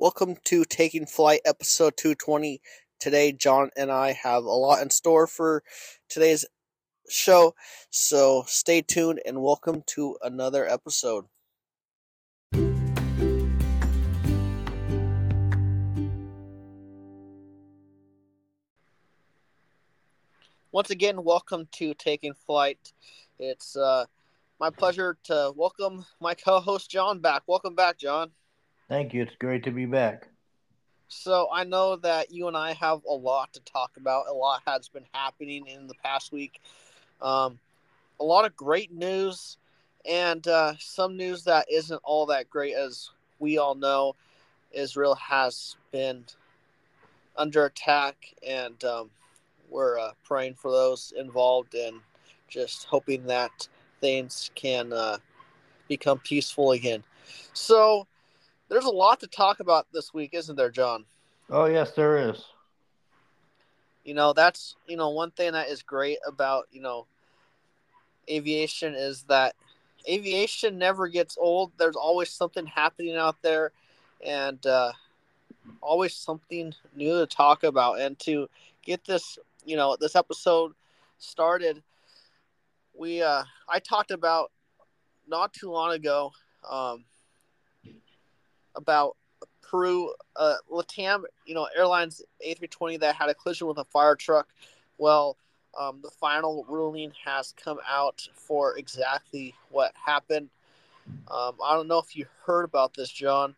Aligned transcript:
Welcome 0.00 0.36
to 0.44 0.64
Taking 0.64 1.04
Flight, 1.04 1.42
episode 1.44 1.94
220. 1.98 2.62
Today, 2.98 3.32
John 3.32 3.68
and 3.76 3.92
I 3.92 4.12
have 4.12 4.44
a 4.44 4.48
lot 4.48 4.80
in 4.80 4.88
store 4.88 5.26
for 5.26 5.62
today's 6.08 6.46
show, 7.10 7.54
so 7.90 8.44
stay 8.46 8.80
tuned 8.80 9.20
and 9.26 9.42
welcome 9.42 9.82
to 9.88 10.16
another 10.22 10.66
episode. 10.66 11.26
Once 20.72 20.88
again, 20.88 21.22
welcome 21.22 21.68
to 21.72 21.92
Taking 21.92 22.32
Flight. 22.32 22.94
It's 23.38 23.76
uh, 23.76 24.06
my 24.58 24.70
pleasure 24.70 25.18
to 25.24 25.52
welcome 25.54 26.06
my 26.22 26.32
co 26.32 26.58
host, 26.58 26.90
John, 26.90 27.18
back. 27.18 27.42
Welcome 27.46 27.74
back, 27.74 27.98
John. 27.98 28.30
Thank 28.90 29.14
you. 29.14 29.22
It's 29.22 29.36
great 29.38 29.62
to 29.64 29.70
be 29.70 29.86
back. 29.86 30.26
So 31.06 31.48
I 31.52 31.62
know 31.62 31.94
that 31.96 32.32
you 32.32 32.48
and 32.48 32.56
I 32.56 32.72
have 32.72 33.02
a 33.08 33.12
lot 33.12 33.52
to 33.52 33.60
talk 33.60 33.92
about. 33.96 34.26
A 34.26 34.32
lot 34.32 34.62
has 34.66 34.88
been 34.88 35.06
happening 35.12 35.68
in 35.68 35.86
the 35.86 35.94
past 35.94 36.32
week. 36.32 36.60
Um, 37.22 37.60
a 38.18 38.24
lot 38.24 38.44
of 38.44 38.56
great 38.56 38.90
news, 38.90 39.58
and 40.04 40.44
uh, 40.48 40.74
some 40.80 41.16
news 41.16 41.44
that 41.44 41.66
isn't 41.70 42.00
all 42.02 42.26
that 42.26 42.50
great, 42.50 42.74
as 42.74 43.10
we 43.38 43.58
all 43.58 43.76
know. 43.76 44.16
Israel 44.72 45.14
has 45.14 45.76
been 45.92 46.24
under 47.36 47.66
attack, 47.66 48.16
and 48.44 48.82
um, 48.82 49.10
we're 49.68 50.00
uh, 50.00 50.12
praying 50.24 50.54
for 50.54 50.72
those 50.72 51.12
involved 51.16 51.76
and 51.76 52.00
just 52.48 52.86
hoping 52.86 53.24
that 53.26 53.68
things 54.00 54.50
can 54.56 54.92
uh, 54.92 55.18
become 55.86 56.18
peaceful 56.18 56.72
again. 56.72 57.04
So 57.52 58.08
there's 58.70 58.84
a 58.86 58.90
lot 58.90 59.20
to 59.20 59.26
talk 59.26 59.60
about 59.60 59.86
this 59.92 60.14
week, 60.14 60.30
isn't 60.32 60.56
there, 60.56 60.70
John? 60.70 61.04
Oh 61.50 61.66
yes, 61.66 61.90
there 61.90 62.16
is. 62.30 62.44
You 64.04 64.14
know, 64.14 64.32
that's 64.32 64.76
you 64.86 64.96
know 64.96 65.10
one 65.10 65.32
thing 65.32 65.52
that 65.52 65.68
is 65.68 65.82
great 65.82 66.18
about 66.26 66.68
you 66.70 66.80
know 66.80 67.06
aviation 68.30 68.94
is 68.94 69.24
that 69.24 69.54
aviation 70.08 70.78
never 70.78 71.08
gets 71.08 71.36
old. 71.38 71.72
There's 71.76 71.96
always 71.96 72.30
something 72.30 72.64
happening 72.64 73.16
out 73.16 73.36
there, 73.42 73.72
and 74.24 74.64
uh, 74.64 74.92
always 75.80 76.14
something 76.14 76.72
new 76.94 77.18
to 77.18 77.26
talk 77.26 77.64
about. 77.64 78.00
And 78.00 78.18
to 78.20 78.48
get 78.84 79.04
this, 79.04 79.38
you 79.64 79.76
know, 79.76 79.96
this 80.00 80.14
episode 80.14 80.72
started, 81.18 81.82
we 82.96 83.20
uh, 83.20 83.42
I 83.68 83.80
talked 83.80 84.12
about 84.12 84.52
not 85.28 85.52
too 85.52 85.70
long 85.70 85.92
ago 85.92 86.32
um, 86.68 87.04
about 88.74 89.16
Peru, 89.62 90.12
uh, 90.36 90.56
Latam, 90.70 91.22
you 91.46 91.54
know, 91.54 91.68
Airlines 91.76 92.22
A320 92.46 93.00
that 93.00 93.14
had 93.14 93.28
a 93.28 93.34
collision 93.34 93.68
with 93.68 93.78
a 93.78 93.84
fire 93.84 94.16
truck. 94.16 94.48
Well, 94.98 95.36
um, 95.78 96.00
the 96.02 96.10
final 96.10 96.66
ruling 96.68 97.12
has 97.24 97.54
come 97.62 97.78
out 97.88 98.26
for 98.34 98.76
exactly 98.76 99.54
what 99.70 99.92
happened. 99.94 100.50
Um, 101.30 101.54
I 101.64 101.74
don't 101.74 101.86
know 101.86 101.98
if 101.98 102.16
you 102.16 102.26
heard 102.44 102.64
about 102.64 102.94
this, 102.94 103.10
John, 103.10 103.54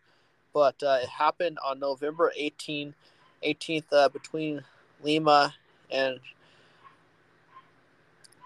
but 0.52 0.82
uh, 0.82 0.98
it 1.02 1.08
happened 1.08 1.58
on 1.64 1.78
November 1.78 2.30
18, 2.36 2.94
18th 3.42 3.84
uh, 3.92 4.08
between 4.10 4.62
Lima 5.02 5.54
and 5.90 6.20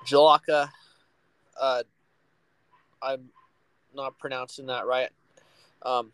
Jalaka. 0.07 0.71
Uh, 1.61 1.83
I'm 3.03 3.29
not 3.95 4.19
pronouncing 4.19 4.67
that 4.67 4.87
right 4.87 5.11
um, 5.87 6.11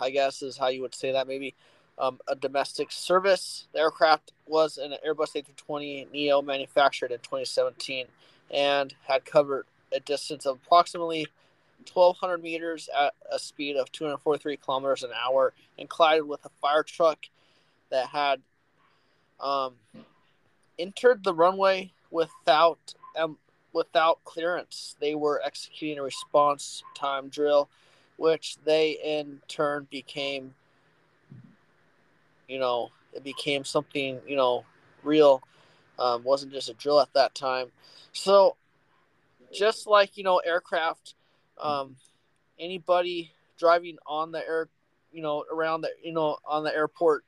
I 0.00 0.10
guess 0.10 0.42
is 0.42 0.56
how 0.56 0.68
you 0.68 0.82
would 0.82 0.94
say 0.94 1.12
that 1.12 1.28
maybe. 1.28 1.54
Um, 1.98 2.18
a 2.28 2.34
domestic 2.34 2.92
service. 2.92 3.68
The 3.72 3.78
aircraft 3.78 4.32
was 4.46 4.76
an 4.76 4.92
Airbus 5.06 5.34
A320 5.34 6.12
Neo 6.12 6.42
manufactured 6.42 7.10
in 7.10 7.20
2017 7.20 8.04
and 8.50 8.94
had 9.08 9.24
covered 9.24 9.64
a 9.94 10.00
distance 10.00 10.44
of 10.44 10.58
approximately 10.62 11.26
1,200 11.92 12.42
meters 12.42 12.90
at 12.94 13.14
a 13.32 13.38
speed 13.38 13.76
of 13.76 13.90
243 13.92 14.58
kilometers 14.58 15.02
an 15.04 15.10
hour 15.24 15.54
and 15.78 15.88
collided 15.88 16.26
with 16.26 16.44
a 16.44 16.50
fire 16.60 16.82
truck 16.82 17.18
that 17.90 18.08
had 18.08 18.42
um, 19.40 19.74
entered 20.78 21.24
the 21.24 21.34
runway 21.34 21.92
without 22.10 22.94
um, 23.18 23.38
without 23.72 24.22
clearance. 24.24 24.96
They 25.00 25.14
were 25.14 25.40
executing 25.44 25.98
a 25.98 26.02
response 26.02 26.82
time 26.94 27.28
drill 27.28 27.68
which 28.16 28.56
they 28.64 28.98
in 29.02 29.40
turn 29.48 29.86
became, 29.90 30.54
you 32.48 32.58
know, 32.58 32.90
it 33.12 33.24
became 33.24 33.64
something, 33.64 34.20
you 34.26 34.36
know, 34.36 34.64
real. 35.02 35.42
Um, 35.98 36.22
wasn't 36.24 36.52
just 36.52 36.68
a 36.68 36.74
drill 36.74 37.00
at 37.00 37.12
that 37.14 37.34
time. 37.34 37.68
So, 38.12 38.56
just 39.52 39.86
like, 39.86 40.18
you 40.18 40.24
know, 40.24 40.38
aircraft, 40.38 41.14
um, 41.58 41.96
anybody 42.58 43.32
driving 43.58 43.96
on 44.06 44.30
the 44.30 44.46
air, 44.46 44.68
you 45.12 45.22
know, 45.22 45.44
around 45.50 45.80
the, 45.80 45.90
you 46.02 46.12
know, 46.12 46.36
on 46.44 46.64
the 46.64 46.74
airport 46.74 47.24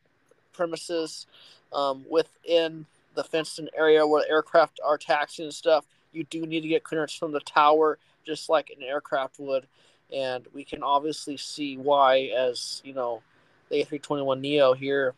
premises 0.53 1.27
um, 1.73 2.05
within 2.11 2.85
the 3.15 3.25
fenced 3.25 3.59
in 3.59 3.71
area 3.75 4.07
where 4.07 4.23
the 4.23 4.31
aircraft 4.31 4.81
are 4.85 4.99
taxiing 4.99 5.47
and 5.47 5.55
stuff, 5.55 5.87
you 6.13 6.25
do 6.25 6.47
need 6.47 6.61
to 6.61 6.69
get 6.69 6.85
clearance 6.85 7.15
from 7.15 7.33
the 7.33 7.41
tower, 7.41 7.99
just 8.27 8.49
like 8.49 8.71
an 8.77 8.83
aircraft 8.83 9.39
would 9.39 9.67
and 10.13 10.47
we 10.53 10.65
can 10.65 10.83
obviously 10.83 11.37
see 11.37 11.77
why, 11.77 12.31
as 12.37 12.81
you 12.85 12.95
know, 12.95 13.23
the 13.71 13.85
A321 13.85 14.41
Neo 14.41 14.73
here 14.73 15.15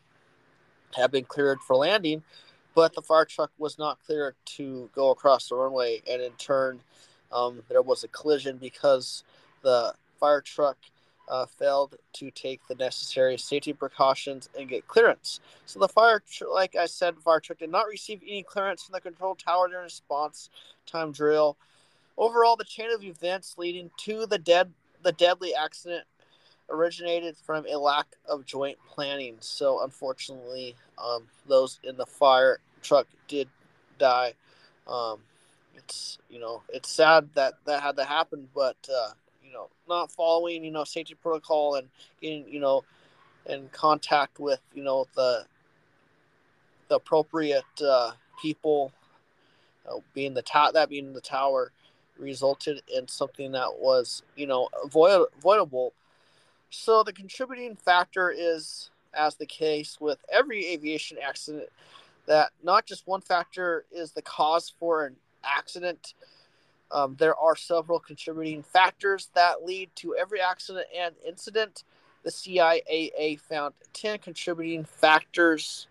have 0.95 1.11
been 1.11 1.23
cleared 1.23 1.59
for 1.61 1.75
landing, 1.75 2.23
but 2.75 2.93
the 2.93 3.01
fire 3.01 3.25
truck 3.25 3.51
was 3.57 3.77
not 3.77 3.99
cleared 4.05 4.35
to 4.45 4.89
go 4.93 5.11
across 5.11 5.49
the 5.49 5.55
runway, 5.55 6.01
and 6.09 6.21
in 6.21 6.31
turn, 6.33 6.79
um, 7.31 7.63
there 7.69 7.81
was 7.81 8.03
a 8.03 8.09
collision 8.09 8.57
because 8.57 9.23
the 9.61 9.93
fire 10.19 10.41
truck 10.41 10.77
uh, 11.29 11.45
failed 11.45 11.95
to 12.13 12.29
take 12.31 12.59
the 12.67 12.75
necessary 12.75 13.37
safety 13.37 13.71
precautions 13.71 14.49
and 14.59 14.67
get 14.67 14.87
clearance. 14.87 15.39
So 15.65 15.79
the 15.79 15.87
fire, 15.87 16.21
tr- 16.29 16.45
like 16.53 16.75
I 16.75 16.87
said, 16.87 17.17
fire 17.19 17.39
truck 17.39 17.59
did 17.59 17.71
not 17.71 17.87
receive 17.87 18.21
any 18.21 18.43
clearance 18.43 18.83
from 18.83 18.93
the 18.93 19.01
control 19.01 19.35
tower 19.35 19.69
during 19.69 19.83
response 19.83 20.49
time 20.85 21.13
drill. 21.13 21.57
Overall, 22.17 22.57
the 22.57 22.65
chain 22.65 22.91
of 22.91 23.03
events 23.03 23.55
leading 23.57 23.89
to 23.99 24.25
the 24.25 24.37
dead 24.37 24.73
the 25.03 25.11
deadly 25.13 25.53
accident 25.55 26.05
originated 26.69 27.35
from 27.37 27.65
a 27.67 27.77
lack 27.77 28.07
of 28.27 28.45
joint 28.45 28.77
planning. 28.87 29.35
So, 29.39 29.83
unfortunately, 29.83 30.75
um, 30.97 31.27
those 31.47 31.79
in 31.83 31.97
the 31.97 32.05
fire 32.05 32.59
truck 32.81 33.07
did 33.27 33.49
die. 33.99 34.33
Um, 34.87 35.19
it's 35.75 36.17
you 36.29 36.39
know 36.39 36.61
it's 36.69 36.89
sad 36.89 37.29
that 37.35 37.53
that 37.65 37.81
had 37.81 37.97
to 37.97 38.03
happen, 38.03 38.47
but 38.53 38.77
uh, 38.93 39.11
you 39.45 39.53
know 39.53 39.69
not 39.87 40.11
following 40.11 40.63
you 40.63 40.71
know 40.71 40.83
safety 40.83 41.15
protocol 41.15 41.75
and 41.75 41.87
getting 42.21 42.47
you 42.47 42.59
know 42.59 42.83
in 43.45 43.69
contact 43.71 44.39
with 44.39 44.59
you 44.73 44.83
know 44.83 45.07
the 45.15 45.45
the 46.87 46.95
appropriate 46.95 47.63
uh, 47.81 48.11
people, 48.41 48.91
uh, 49.89 49.99
being 50.13 50.33
the 50.33 50.41
ta- 50.41 50.71
that 50.71 50.89
being 50.89 51.13
the 51.13 51.21
tower 51.21 51.71
resulted 52.21 52.81
in 52.87 53.07
something 53.07 53.51
that 53.51 53.79
was, 53.79 54.23
you 54.35 54.47
know, 54.47 54.69
avoid- 54.83 55.27
avoidable. 55.37 55.93
So 56.69 57.03
the 57.03 57.13
contributing 57.13 57.75
factor 57.75 58.31
is, 58.31 58.91
as 59.13 59.35
the 59.35 59.45
case 59.45 59.99
with 59.99 60.23
every 60.31 60.67
aviation 60.67 61.17
accident, 61.17 61.69
that 62.27 62.51
not 62.63 62.85
just 62.85 63.07
one 63.07 63.21
factor 63.21 63.85
is 63.91 64.11
the 64.11 64.21
cause 64.21 64.73
for 64.79 65.05
an 65.05 65.17
accident. 65.43 66.13
Um, 66.91 67.15
there 67.17 67.35
are 67.35 67.55
several 67.55 67.99
contributing 67.99 68.63
factors 68.63 69.29
that 69.33 69.63
lead 69.65 69.89
to 69.97 70.15
every 70.15 70.39
accident 70.39 70.87
and 70.95 71.15
incident. 71.25 71.83
The 72.23 72.29
CIAA 72.29 73.39
found 73.39 73.73
10 73.93 74.19
contributing 74.19 74.83
factors 74.83 75.87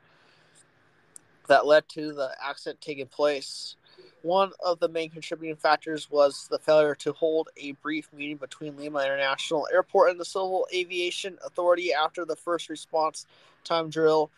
that 1.49 1.67
led 1.67 1.89
to 1.91 2.13
the 2.13 2.31
accident 2.43 2.81
taking 2.81 3.07
place. 3.07 3.77
One 4.23 4.53
of 4.61 4.81
the 4.81 4.89
main 4.89 5.09
contributing 5.11 5.57
factors 5.57 6.11
was 6.11 6.47
the 6.51 6.59
failure 6.59 6.95
to 6.97 7.13
hold 7.13 7.49
a 7.57 7.73
brief 7.73 8.13
meeting 8.13 8.37
between 8.37 8.77
Lima 8.77 9.03
International 9.03 9.67
Airport 9.73 10.11
and 10.11 10.21
the 10.21 10.27
Civil 10.27 10.67
Aviation 10.75 11.39
Authority 11.45 11.95
after 11.95 12.27
the 12.27 12.37
first 12.37 12.69
response 12.69 13.27
time 13.65 13.89
drill. 13.89 14.31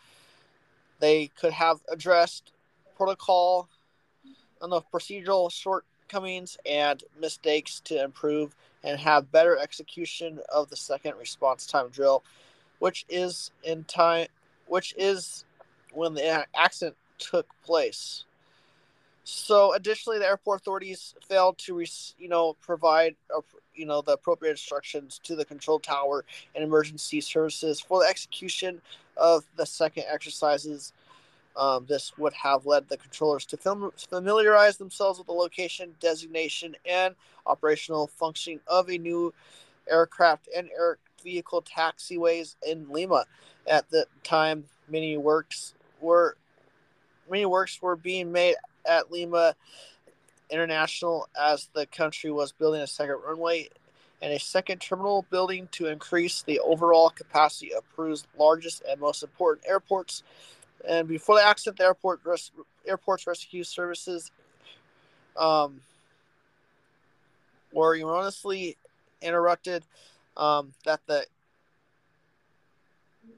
They 1.00 1.28
could 1.38 1.52
have 1.52 1.80
addressed 1.88 2.52
protocol 2.96 3.68
and 4.60 4.70
the 4.70 4.82
procedural 4.82 5.50
shortcomings 5.50 6.56
and 6.64 7.02
mistakes 7.20 7.80
to 7.80 8.04
improve 8.04 8.54
and 8.84 9.00
have 9.00 9.32
better 9.32 9.58
execution 9.58 10.38
of 10.52 10.70
the 10.70 10.76
second 10.76 11.16
response 11.18 11.66
time 11.66 11.88
drill, 11.88 12.22
which 12.78 13.04
is 13.08 13.50
in 13.64 13.82
time, 13.84 14.28
which 14.66 14.94
is 14.96 15.44
when 15.92 16.14
the 16.14 16.46
accident 16.54 16.96
took 17.18 17.48
place. 17.64 18.24
So, 19.24 19.74
additionally, 19.74 20.18
the 20.18 20.26
airport 20.26 20.60
authorities 20.60 21.14
failed 21.28 21.58
to, 21.58 21.84
you 22.18 22.28
know, 22.28 22.54
provide 22.60 23.14
you 23.74 23.86
know 23.86 24.02
the 24.02 24.12
appropriate 24.12 24.52
instructions 24.52 25.20
to 25.24 25.36
the 25.36 25.44
control 25.44 25.78
tower 25.78 26.24
and 26.54 26.64
emergency 26.64 27.20
services 27.20 27.80
for 27.80 28.02
the 28.02 28.08
execution 28.08 28.80
of 29.16 29.44
the 29.56 29.66
second 29.66 30.04
exercises. 30.10 30.92
Um, 31.54 31.84
this 31.86 32.16
would 32.16 32.32
have 32.32 32.64
led 32.64 32.88
the 32.88 32.96
controllers 32.96 33.44
to 33.46 33.58
fam- 33.58 33.92
familiarize 34.10 34.78
themselves 34.78 35.18
with 35.18 35.26
the 35.26 35.34
location, 35.34 35.94
designation, 36.00 36.74
and 36.86 37.14
operational 37.46 38.06
functioning 38.06 38.60
of 38.66 38.88
a 38.88 38.96
new 38.96 39.34
aircraft 39.88 40.48
and 40.56 40.70
air 40.70 40.96
vehicle 41.22 41.62
taxiways 41.62 42.56
in 42.66 42.90
Lima. 42.90 43.26
At 43.66 43.90
the 43.90 44.06
time, 44.24 44.64
many 44.88 45.16
works 45.18 45.74
were 46.00 46.36
many 47.30 47.46
works 47.46 47.80
were 47.80 47.96
being 47.96 48.32
made 48.32 48.56
at 48.86 49.10
Lima 49.10 49.54
International 50.50 51.28
as 51.40 51.68
the 51.74 51.86
country 51.86 52.30
was 52.30 52.52
building 52.52 52.82
a 52.82 52.86
second 52.86 53.16
runway 53.26 53.68
and 54.20 54.32
a 54.32 54.38
second 54.38 54.80
terminal 54.80 55.26
building 55.30 55.68
to 55.72 55.86
increase 55.86 56.42
the 56.42 56.60
overall 56.60 57.10
capacity 57.10 57.74
of 57.74 57.82
Peru's 57.96 58.24
largest 58.38 58.82
and 58.88 59.00
most 59.00 59.22
important 59.22 59.66
airports. 59.66 60.22
And 60.88 61.08
before 61.08 61.36
the 61.36 61.44
accident, 61.44 61.78
the 61.78 61.84
airport 61.84 62.20
res- 62.24 62.52
airport's 62.86 63.26
rescue 63.26 63.64
services 63.64 64.30
um, 65.36 65.80
were 67.72 67.96
erroneously 67.96 68.76
interrupted. 69.20 69.84
Um, 70.36 70.72
that 70.84 71.00
the 71.06 71.26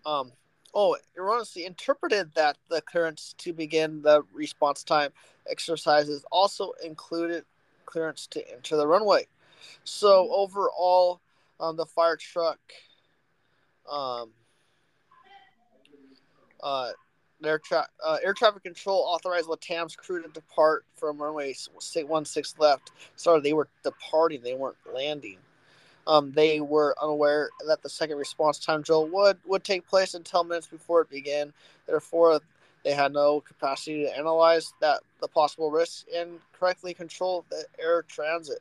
um, 0.06 0.32
oh, 0.74 0.96
erroneously 1.16 1.64
interpreted 1.64 2.34
that 2.34 2.56
the 2.68 2.80
clearance 2.82 3.34
to 3.38 3.52
begin 3.52 4.02
the 4.02 4.22
response 4.32 4.82
time 4.82 5.10
exercises 5.48 6.24
also 6.30 6.72
included 6.84 7.44
clearance 7.86 8.26
to 8.26 8.52
enter 8.52 8.76
the 8.76 8.86
runway. 8.86 9.26
So 9.84 10.28
overall, 10.32 11.20
um, 11.60 11.76
the 11.76 11.86
fire 11.86 12.16
truck, 12.16 12.58
um, 13.90 14.30
uh, 16.62 16.90
air, 17.44 17.58
tra- 17.58 17.88
uh, 18.04 18.18
air 18.24 18.32
traffic 18.32 18.62
control 18.62 19.04
authorized 19.06 19.48
LATAM's 19.48 19.94
crew 19.94 20.22
to 20.22 20.28
depart 20.28 20.84
from 20.94 21.20
runway 21.20 21.52
16 21.52 22.08
left. 22.58 22.92
Sorry, 23.16 23.40
they 23.40 23.52
were 23.52 23.68
departing; 23.82 24.42
they 24.42 24.54
weren't 24.54 24.76
landing. 24.92 25.38
Um, 26.06 26.32
they 26.32 26.60
were 26.60 26.94
unaware 27.02 27.50
that 27.66 27.82
the 27.82 27.88
second 27.88 28.18
response 28.18 28.58
time 28.58 28.82
drill 28.82 29.06
would 29.08 29.38
would 29.46 29.64
take 29.64 29.86
place 29.86 30.14
until 30.14 30.44
minutes 30.44 30.66
before 30.66 31.00
it 31.02 31.10
began. 31.10 31.52
Therefore, 31.86 32.40
they 32.84 32.92
had 32.92 33.12
no 33.12 33.40
capacity 33.40 34.04
to 34.04 34.16
analyze 34.16 34.74
that 34.80 35.00
the 35.20 35.28
possible 35.28 35.70
risks 35.70 36.04
and 36.14 36.38
correctly 36.52 36.92
control 36.92 37.44
the 37.50 37.64
air 37.78 38.02
transit. 38.02 38.58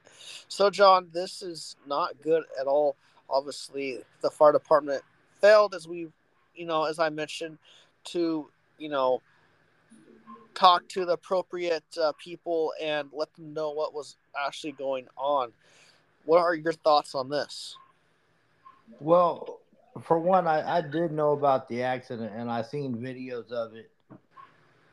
So, 0.47 0.69
John, 0.69 1.09
this 1.13 1.41
is 1.41 1.75
not 1.85 2.13
good 2.23 2.43
at 2.59 2.65
all. 2.67 2.95
Obviously, 3.29 3.99
the 4.21 4.29
fire 4.29 4.53
department 4.53 5.03
failed, 5.41 5.75
as 5.75 5.87
we, 5.87 6.07
you 6.55 6.65
know, 6.65 6.85
as 6.85 6.99
I 6.99 7.09
mentioned, 7.09 7.57
to 8.05 8.47
you 8.77 8.89
know 8.89 9.21
talk 10.53 10.87
to 10.87 11.05
the 11.05 11.13
appropriate 11.13 11.83
uh, 12.01 12.13
people 12.17 12.73
and 12.81 13.09
let 13.11 13.33
them 13.35 13.53
know 13.53 13.71
what 13.71 13.93
was 13.93 14.17
actually 14.45 14.73
going 14.73 15.07
on. 15.17 15.51
What 16.25 16.39
are 16.39 16.55
your 16.55 16.73
thoughts 16.73 17.15
on 17.15 17.29
this? 17.29 17.75
Well, 18.99 19.59
for 20.03 20.19
one, 20.19 20.47
I, 20.47 20.77
I 20.77 20.81
did 20.81 21.11
know 21.11 21.31
about 21.31 21.67
the 21.67 21.83
accident 21.83 22.33
and 22.35 22.49
I 22.49 22.61
seen 22.61 22.95
videos 22.95 23.51
of 23.51 23.75
it. 23.75 23.91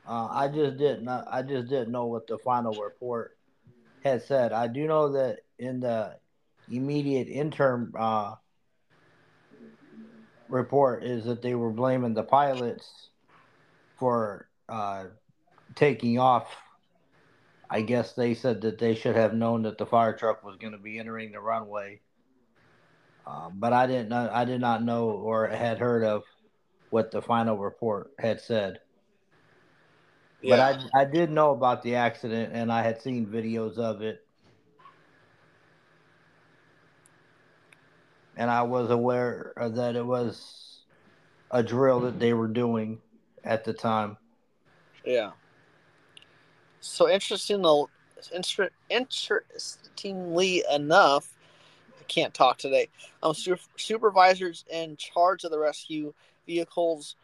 Uh, 0.06 0.28
I 0.30 0.48
just 0.48 0.76
didn't. 0.76 1.08
I 1.08 1.42
just 1.42 1.68
didn't 1.68 1.92
know 1.92 2.06
what 2.06 2.26
the 2.26 2.38
final 2.38 2.74
report 2.82 3.36
had 4.02 4.22
said. 4.22 4.52
I 4.52 4.66
do 4.66 4.86
know 4.86 5.12
that 5.12 5.40
in 5.58 5.80
the 5.80 6.16
immediate 6.70 7.28
interim 7.28 7.92
uh, 7.96 8.34
report 10.48 11.04
is 11.04 11.24
that 11.24 11.42
they 11.42 11.54
were 11.54 11.70
blaming 11.70 12.14
the 12.14 12.22
pilots 12.22 13.10
for 13.98 14.48
uh, 14.68 15.04
taking 15.74 16.18
off 16.18 16.56
I 17.70 17.82
guess 17.82 18.14
they 18.14 18.34
said 18.34 18.62
that 18.62 18.78
they 18.78 18.96
should 18.96 19.14
have 19.14 19.32
known 19.32 19.62
that 19.62 19.78
the 19.78 19.86
fire 19.86 20.12
truck 20.12 20.42
was 20.44 20.56
going 20.56 20.72
to 20.72 20.78
be 20.78 20.98
entering 20.98 21.30
the 21.30 21.40
runway. 21.40 22.00
Um, 23.24 23.52
but 23.54 23.72
I 23.72 23.86
didn't 23.86 24.08
know. 24.08 24.28
I 24.32 24.44
did 24.44 24.60
not 24.60 24.82
know 24.82 25.10
or 25.10 25.46
had 25.46 25.78
heard 25.78 26.02
of 26.02 26.24
what 26.90 27.12
the 27.12 27.22
final 27.22 27.56
report 27.56 28.10
had 28.18 28.40
said. 28.40 28.80
Yeah. 30.42 30.56
But 30.56 30.92
I 30.94 31.02
I 31.02 31.04
did 31.04 31.30
know 31.30 31.52
about 31.52 31.82
the 31.82 31.94
accident 31.94 32.52
and 32.54 32.72
I 32.72 32.82
had 32.82 33.00
seen 33.00 33.26
videos 33.26 33.78
of 33.78 34.02
it. 34.02 34.26
And 38.36 38.50
I 38.50 38.62
was 38.62 38.90
aware 38.90 39.52
that 39.56 39.94
it 39.94 40.04
was 40.04 40.80
a 41.50 41.62
drill 41.62 42.00
that 42.00 42.18
they 42.18 42.32
were 42.32 42.48
doing 42.48 43.00
at 43.44 43.64
the 43.64 43.74
time. 43.74 44.16
Yeah. 45.04 45.32
So 46.80 47.08
interesting, 47.10 47.64
interestingly 48.90 50.64
enough, 50.72 51.34
I 51.98 52.02
can't 52.08 52.32
talk 52.32 52.58
today. 52.58 52.88
Um, 53.22 53.34
su- 53.34 53.56
supervisors 53.76 54.64
in 54.70 54.96
charge 54.96 55.44
of 55.44 55.50
the 55.50 55.58
rescue 55.58 56.14
vehicles, 56.46 57.16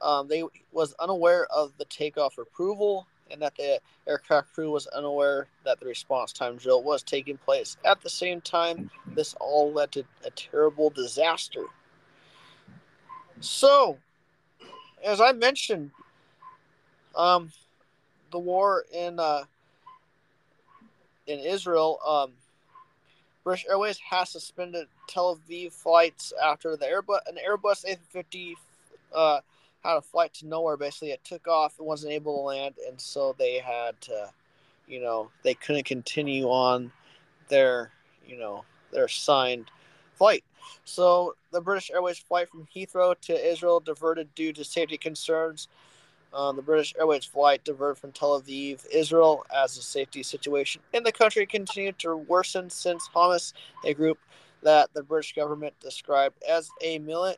um, 0.00 0.26
they 0.28 0.42
was 0.72 0.94
unaware 0.98 1.46
of 1.46 1.72
the 1.78 1.84
takeoff 1.86 2.38
approval, 2.38 3.06
and 3.30 3.40
that 3.42 3.56
the 3.56 3.80
aircraft 4.06 4.52
crew 4.52 4.70
was 4.70 4.86
unaware 4.88 5.46
that 5.64 5.80
the 5.80 5.86
response 5.86 6.32
time 6.32 6.56
drill 6.56 6.82
was 6.82 7.02
taking 7.02 7.36
place. 7.38 7.76
At 7.84 8.00
the 8.00 8.10
same 8.10 8.40
time, 8.40 8.90
this 9.14 9.34
all 9.40 9.72
led 9.72 9.92
to 9.92 10.04
a 10.24 10.30
terrible 10.30 10.90
disaster. 10.90 11.64
So, 13.40 13.98
as 15.04 15.20
I 15.20 15.32
mentioned, 15.32 15.90
um, 17.14 17.50
the 18.30 18.38
war 18.38 18.84
in 18.92 19.18
uh, 19.18 19.44
in 21.26 21.40
Israel, 21.40 21.98
um, 22.06 22.32
British 23.44 23.66
Airways 23.68 23.98
has 23.98 24.30
suspended 24.30 24.88
Tel 25.08 25.36
Aviv 25.36 25.72
flights 25.72 26.32
after 26.42 26.76
the 26.76 26.86
Airbus 26.86 27.20
an 27.26 27.38
Airbus 27.46 27.84
A350 27.84 28.54
uh, 29.14 29.40
had 29.84 29.96
a 29.96 30.02
flight 30.02 30.34
to 30.34 30.46
nowhere. 30.46 30.76
Basically, 30.76 31.10
it 31.10 31.24
took 31.24 31.46
off, 31.46 31.74
it 31.78 31.84
wasn't 31.84 32.12
able 32.12 32.36
to 32.36 32.42
land, 32.42 32.74
and 32.88 33.00
so 33.00 33.34
they 33.38 33.58
had 33.58 34.00
to, 34.02 34.30
you 34.86 35.00
know, 35.00 35.30
they 35.42 35.54
couldn't 35.54 35.84
continue 35.84 36.46
on 36.46 36.90
their, 37.48 37.92
you 38.26 38.36
know, 38.36 38.64
their 38.92 39.08
signed 39.08 39.70
flight. 40.14 40.44
So 40.84 41.36
the 41.52 41.60
British 41.60 41.90
Airways 41.90 42.18
flight 42.18 42.48
from 42.48 42.66
Heathrow 42.74 43.18
to 43.22 43.50
Israel 43.50 43.80
diverted 43.80 44.34
due 44.34 44.52
to 44.54 44.64
safety 44.64 44.98
concerns. 44.98 45.68
Um, 46.34 46.56
the 46.56 46.62
British 46.62 46.94
Airways 46.98 47.24
flight 47.24 47.64
diverted 47.64 47.98
from 47.98 48.12
Tel 48.12 48.40
Aviv, 48.40 48.84
Israel, 48.92 49.44
as 49.54 49.76
the 49.76 49.82
safety 49.82 50.22
situation 50.22 50.82
in 50.92 51.02
the 51.02 51.12
country 51.12 51.46
continued 51.46 51.98
to 52.00 52.16
worsen 52.16 52.68
since 52.68 53.08
Hamas, 53.14 53.52
a 53.84 53.94
group 53.94 54.18
that 54.62 54.92
the 54.92 55.02
British 55.02 55.34
government 55.34 55.74
described 55.80 56.34
as 56.48 56.68
a 56.82 56.98
mili- 56.98 57.36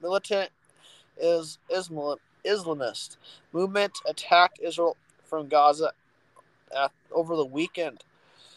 militant 0.00 0.50
is 1.18 1.58
Islamist 1.70 3.16
movement, 3.52 3.92
attacked 4.06 4.60
Israel 4.62 4.96
from 5.24 5.48
Gaza 5.48 5.92
at, 6.76 6.92
over 7.10 7.36
the 7.36 7.44
weekend. 7.44 8.04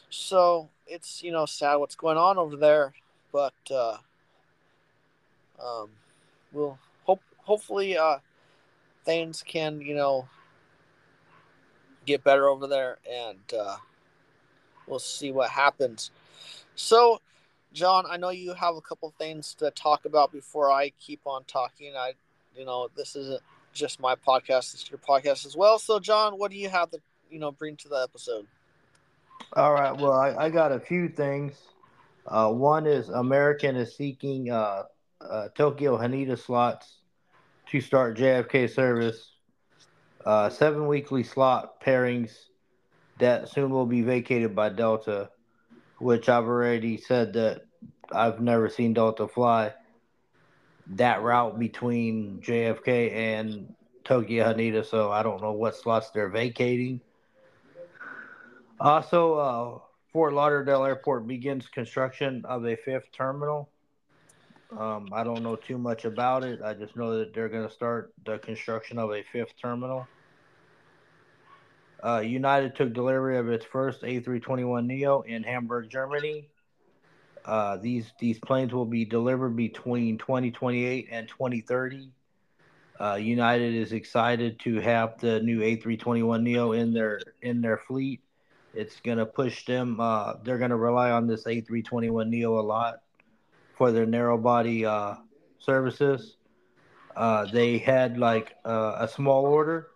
So 0.10 0.70
it's 0.88 1.24
you 1.24 1.32
know 1.32 1.46
sad 1.46 1.78
what's 1.78 1.96
going 1.96 2.18
on 2.18 2.38
over 2.38 2.56
there, 2.56 2.94
but 3.32 3.54
uh, 3.72 3.98
um, 5.60 5.90
we'll 6.52 6.78
hope 7.04 7.22
hopefully 7.40 7.98
uh, 7.98 8.18
things 9.06 9.44
can, 9.46 9.82
you 9.82 9.96
know, 9.96 10.28
get 12.06 12.24
better 12.24 12.48
over 12.48 12.68
there, 12.68 12.98
and 13.10 13.40
uh, 13.58 13.78
we'll 14.88 15.00
see 15.00 15.32
what 15.32 15.50
happens. 15.50 16.12
So, 16.76 17.22
John, 17.74 18.06
I 18.10 18.18
know 18.18 18.30
you 18.30 18.54
have 18.54 18.76
a 18.76 18.82
couple 18.82 19.14
things 19.18 19.54
to 19.56 19.72
talk 19.72 20.06
about 20.06 20.32
before 20.32 20.72
I 20.72 20.92
keep 21.00 21.22
on 21.26 21.44
talking. 21.46 21.94
I, 21.96 22.14
you 22.56 22.66
know, 22.66 22.90
this 22.96 23.16
isn't 23.16 23.42
just 23.74 24.00
my 24.00 24.16
podcast; 24.16 24.74
it's 24.74 24.90
your 24.90 25.00
podcast 25.00 25.46
as 25.46 25.56
well. 25.56 25.80
So, 25.80 26.00
John, 26.00 26.38
what 26.38 26.52
do 26.52 26.58
you 26.58 26.70
have 26.70 26.92
to, 26.92 27.00
you 27.30 27.40
know, 27.40 27.52
bring 27.52 27.76
to 27.78 27.90
the 27.90 27.98
episode? 27.98 28.48
All 29.54 29.74
right. 29.74 29.96
Well, 29.98 30.14
I, 30.14 30.36
I 30.46 30.50
got 30.50 30.72
a 30.72 30.80
few 30.80 31.08
things. 31.08 31.54
Uh, 32.28 32.52
one 32.52 32.88
is 32.88 33.10
American 33.10 33.76
is 33.76 33.96
seeking 33.96 34.50
uh, 34.50 34.84
uh, 35.22 35.48
Tokyo 35.56 35.98
Haneda 35.98 36.38
slots 36.38 36.98
to 37.68 37.82
start 37.82 38.18
JFK 38.18 38.70
service. 38.70 39.32
Uh, 40.26 40.50
seven 40.50 40.88
weekly 40.88 41.24
slot 41.24 41.82
pairings 41.82 42.32
that 43.20 43.48
soon 43.50 43.70
will 43.70 43.86
be 43.86 44.02
vacated 44.02 44.56
by 44.56 44.70
Delta, 44.70 45.30
which 46.00 46.30
I've 46.30 46.46
already 46.46 46.98
said 46.98 47.34
that 47.34 47.62
I've 48.12 48.40
never 48.42 48.70
seen 48.70 48.94
Delta 48.94 49.28
fly 49.28 49.74
that 50.88 51.22
route 51.22 51.58
between 51.58 52.40
JFK 52.42 53.12
and 53.14 53.74
Tokyo 54.04 54.46
Haneda, 54.46 54.86
so 54.86 55.12
I 55.12 55.24
don't 55.24 55.42
know 55.42 55.54
what 55.54 55.76
slots 55.76 56.12
they're 56.12 56.30
vacating. 56.30 57.02
Also, 58.80 59.34
uh, 59.36 59.80
Fort 60.12 60.34
Lauderdale 60.34 60.86
Airport 60.86 61.28
begins 61.28 61.68
construction 61.68 62.44
of 62.46 62.66
a 62.66 62.76
fifth 62.76 63.12
terminal. 63.12 63.70
Um, 64.78 65.10
I 65.14 65.24
don't 65.24 65.42
know 65.42 65.56
too 65.56 65.78
much 65.78 66.06
about 66.06 66.44
it. 66.44 66.62
I 66.62 66.74
just 66.74 66.96
know 66.96 67.18
that 67.20 67.34
they're 67.34 67.50
going 67.50 67.68
to 67.68 67.74
start 67.74 68.14
the 68.26 68.38
construction 68.40 69.00
of 69.00 69.12
a 69.12 69.24
fifth 69.32 69.54
terminal. 69.62 70.08
Uh, 72.04 72.20
United 72.20 72.76
took 72.76 72.94
delivery 72.94 73.38
of 73.38 73.50
its 73.50 73.66
first 73.66 74.02
A321 74.02 74.86
Neo 74.86 75.22
in 75.22 75.44
Hamburg, 75.44 75.90
Germany. 75.90 76.50
Uh, 77.46 77.78
these 77.78 78.12
these 78.20 78.40
planes 78.40 78.74
will 78.74 78.86
be 78.86 79.06
delivered 79.06 79.56
between 79.56 80.18
2028 80.18 81.08
and 81.12 81.28
2030. 81.28 82.12
Uh, 83.00 83.16
United 83.16 83.74
is 83.74 83.92
excited 83.92 84.60
to 84.60 84.80
have 84.80 85.20
the 85.20 85.40
new 85.42 85.62
A321 85.62 86.42
Neo 86.42 86.72
in 86.74 86.94
their 86.94 87.22
in 87.42 87.62
their 87.62 87.78
fleet. 87.78 88.22
It's 88.74 89.00
gonna 89.00 89.26
push 89.26 89.66
them. 89.66 90.00
Uh, 90.00 90.34
they're 90.44 90.58
gonna 90.58 90.78
rely 90.78 91.12
on 91.12 91.28
this 91.28 91.46
A321 91.46 92.30
Neo 92.30 92.60
a 92.60 92.62
lot 92.62 93.02
for 93.76 93.92
their 93.92 94.06
narrow 94.06 94.38
body 94.38 94.86
uh, 94.86 95.16
services. 95.60 96.38
Uh, 97.16 97.46
they 97.52 97.78
had 97.78 98.18
like 98.18 98.56
uh, 98.66 98.98
a 99.00 99.08
small 99.08 99.46
order. 99.46 99.88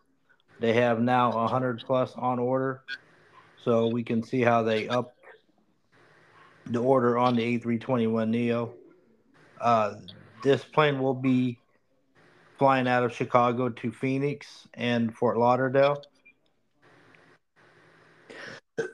They 0.60 0.74
have 0.74 1.02
now 1.02 1.32
100 1.34 1.84
plus 1.86 2.14
on 2.16 2.40
order, 2.40 2.84
so 3.64 3.88
we 3.88 4.04
can 4.04 4.24
see 4.24 4.42
how 4.42 4.64
they 4.64 4.90
up 4.90 5.16
the 6.66 6.80
order 6.80 7.18
on 7.18 7.36
the 7.36 7.60
A321 7.60 8.30
Neo. 8.30 8.74
Uh, 9.60 9.96
this 10.44 10.64
plane 10.64 11.00
will 11.00 11.14
be 11.14 11.60
flying 12.58 12.88
out 12.88 13.04
of 13.04 13.14
Chicago 13.14 13.70
to 13.70 13.92
Phoenix 13.92 14.68
and 14.74 15.16
Fort 15.16 15.38
Lauderdale. 15.38 16.04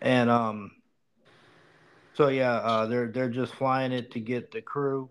and 0.00 0.30
um 0.30 0.70
so 2.14 2.28
yeah, 2.28 2.54
uh, 2.54 2.86
they're 2.86 3.08
they're 3.08 3.28
just 3.28 3.54
flying 3.54 3.92
it 3.92 4.10
to 4.12 4.20
get 4.20 4.50
the 4.50 4.62
crew 4.62 5.08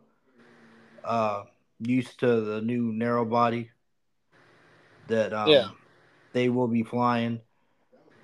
uh, 1.04 1.44
used 1.80 2.20
to 2.22 2.42
the 2.42 2.62
new 2.62 2.92
narrow 2.94 3.26
body 3.26 3.70
that 5.08 5.34
um, 5.34 5.50
Yeah. 5.50 5.70
they 6.32 6.50
will 6.50 6.68
be 6.68 6.84
flying. 6.84 7.42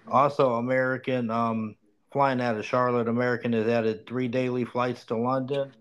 Also, 0.07 0.53
American 0.55 1.29
um, 1.29 1.75
flying 2.11 2.41
out 2.41 2.57
of 2.57 2.65
Charlotte. 2.65 3.07
American 3.07 3.53
has 3.53 3.67
added 3.67 4.07
three 4.07 4.27
daily 4.27 4.65
flights 4.65 5.03
to 5.05 5.15
London, 5.17 5.71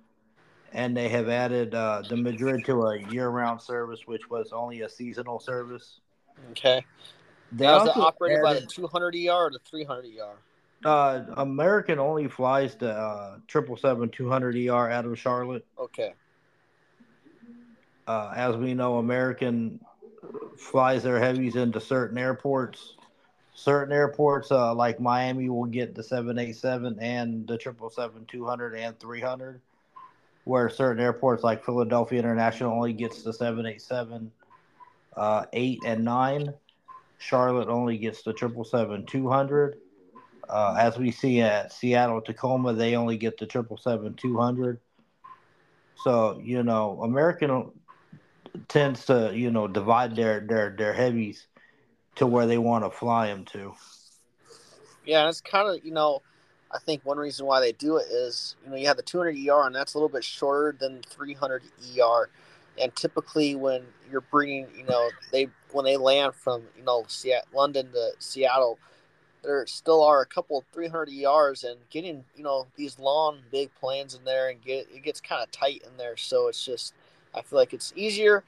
and 0.73 0.95
they 0.97 1.09
have 1.09 1.29
added 1.29 1.75
uh, 1.75 2.03
the 2.09 2.17
Madrid 2.17 2.65
to 2.67 2.83
a 2.83 2.99
year-round 3.11 3.63
service, 3.63 4.01
which 4.07 4.29
was 4.29 4.53
only 4.53 4.83
a 4.83 4.89
seasonal 4.89 5.39
service. 5.41 6.01
Okay. 6.51 6.85
They 7.53 7.65
Now, 7.65 7.77
is 7.79 7.83
it 7.85 7.89
also 7.91 8.01
operated 8.03 8.43
by 8.43 8.53
the 8.55 8.59
added- 8.59 8.69
200 8.71 9.15
ER 9.15 9.33
or 9.33 9.51
the 9.51 9.61
300 9.61 10.05
ER? 10.05 10.37
Uh, 10.85 11.25
American 11.37 11.99
only 11.99 12.29
flies 12.29 12.77
the 12.77 12.93
uh, 12.93 13.39
triple 13.49 13.77
seven 13.77 14.09
two 14.09 14.29
hundred 14.29 14.57
ER 14.57 14.91
out 14.91 15.05
of 15.05 15.19
Charlotte. 15.19 15.67
Okay. 15.79 16.15
Uh, 18.07 18.33
as 18.35 18.57
we 18.57 18.75
know, 18.75 18.99
American 18.99 19.81
flies 20.57 21.03
their 21.03 21.19
heavies 21.19 21.57
into 21.57 21.81
certain 21.81 22.17
airports. 22.17 22.95
Certain 23.55 23.93
airports, 23.93 24.53
uh, 24.53 24.73
like 24.73 25.01
Miami, 25.01 25.49
will 25.49 25.67
get 25.67 25.97
the 25.97 26.03
seven 26.03 26.39
eight 26.39 26.55
seven 26.57 26.97
and 27.01 27.47
the 27.49 27.59
triple 27.59 27.91
seven 27.91 28.25
two 28.27 28.47
hundred 28.47 28.77
and 28.77 28.99
three 29.01 29.21
hundred. 29.21 29.61
Where 30.45 30.71
certain 30.71 31.03
airports, 31.03 31.43
like 31.43 31.65
Philadelphia 31.65 32.21
International, 32.21 32.73
only 32.73 32.93
gets 32.93 33.23
the 33.23 33.33
seven 33.33 33.67
eight 33.67 33.83
seven, 33.83 34.31
uh, 35.17 35.47
eight 35.53 35.81
and 35.85 36.05
nine. 36.05 36.55
Charlotte 37.19 37.69
only 37.69 37.99
gets 37.99 38.23
the 38.23 38.33
triple 38.33 38.65
seven 38.65 39.05
two 39.05 39.29
hundred. 39.29 39.79
Uh, 40.49 40.77
as 40.79 40.99
we 40.99 41.11
see 41.11 41.41
at 41.41 41.73
Seattle 41.73 42.21
Tacoma, 42.21 42.73
they 42.73 42.97
only 42.97 43.17
get 43.17 43.39
the 43.39 43.47
triple 43.47 43.77
seven 43.77 44.15
two 44.15 44.39
hundred. 44.39 44.81
So 45.97 46.41
you 46.43 46.63
know, 46.63 47.01
American 47.03 47.71
tends 48.69 49.05
to 49.07 49.33
you 49.35 49.51
know 49.51 49.69
divide 49.69 50.17
their 50.17 50.41
their 50.41 50.71
their 50.71 50.93
heavies 50.93 51.47
to 52.17 52.27
where 52.27 52.47
they 52.47 52.59
want 52.59 52.85
to 52.85 52.91
fly 52.91 53.29
them 53.29 53.45
to. 53.47 53.75
Yeah, 55.05 55.29
it's 55.29 55.41
kind 55.41 55.69
of 55.69 55.85
you 55.85 55.93
know, 55.93 56.23
I 56.73 56.79
think 56.79 57.05
one 57.05 57.19
reason 57.19 57.47
why 57.47 57.61
they 57.61 57.73
do 57.73 57.97
it 57.97 58.07
is 58.11 58.57
you 58.65 58.71
know 58.71 58.77
you 58.77 58.87
have 58.87 58.97
the 58.97 59.03
200 59.03 59.37
ER 59.37 59.67
and 59.67 59.75
that's 59.75 59.95
a 59.95 59.99
little 59.99 60.09
bit 60.09 60.25
shorter 60.25 60.77
than 60.79 61.03
300 61.03 61.63
ER, 61.99 62.29
and 62.81 62.95
typically 62.97 63.55
when 63.55 63.83
you're 64.11 64.21
bringing 64.21 64.67
you 64.77 64.85
know 64.85 65.11
they 65.33 65.49
when 65.73 65.85
they 65.85 65.97
land 65.97 66.35
from 66.35 66.63
you 66.77 66.85
know 66.85 67.05
Seattle, 67.09 67.49
London 67.55 67.91
to 67.93 68.11
Seattle, 68.19 68.79
there 69.43 69.67
still 69.67 70.03
are 70.03 70.21
a 70.21 70.27
couple 70.27 70.65
300 70.73 71.09
ERs 71.11 71.65
and 71.65 71.79
getting 71.91 72.25
you 72.37 72.43
know 72.43 72.67
these 72.77 72.99
long 72.99 73.39
big 73.51 73.71
planes 73.81 74.15
in 74.15 74.25
there 74.25 74.49
and 74.49 74.63
get 74.63 74.89
it 74.93 75.03
gets 75.03 75.21
kind 75.21 75.43
of 75.43 75.51
tight 75.51 75.83
in 75.83 75.97
there, 75.97 76.17
so 76.17 76.49
it's 76.49 76.65
just 76.65 76.95
I 77.35 77.43
feel 77.43 77.59
like 77.59 77.73
it's 77.73 77.93
easier 77.97 78.45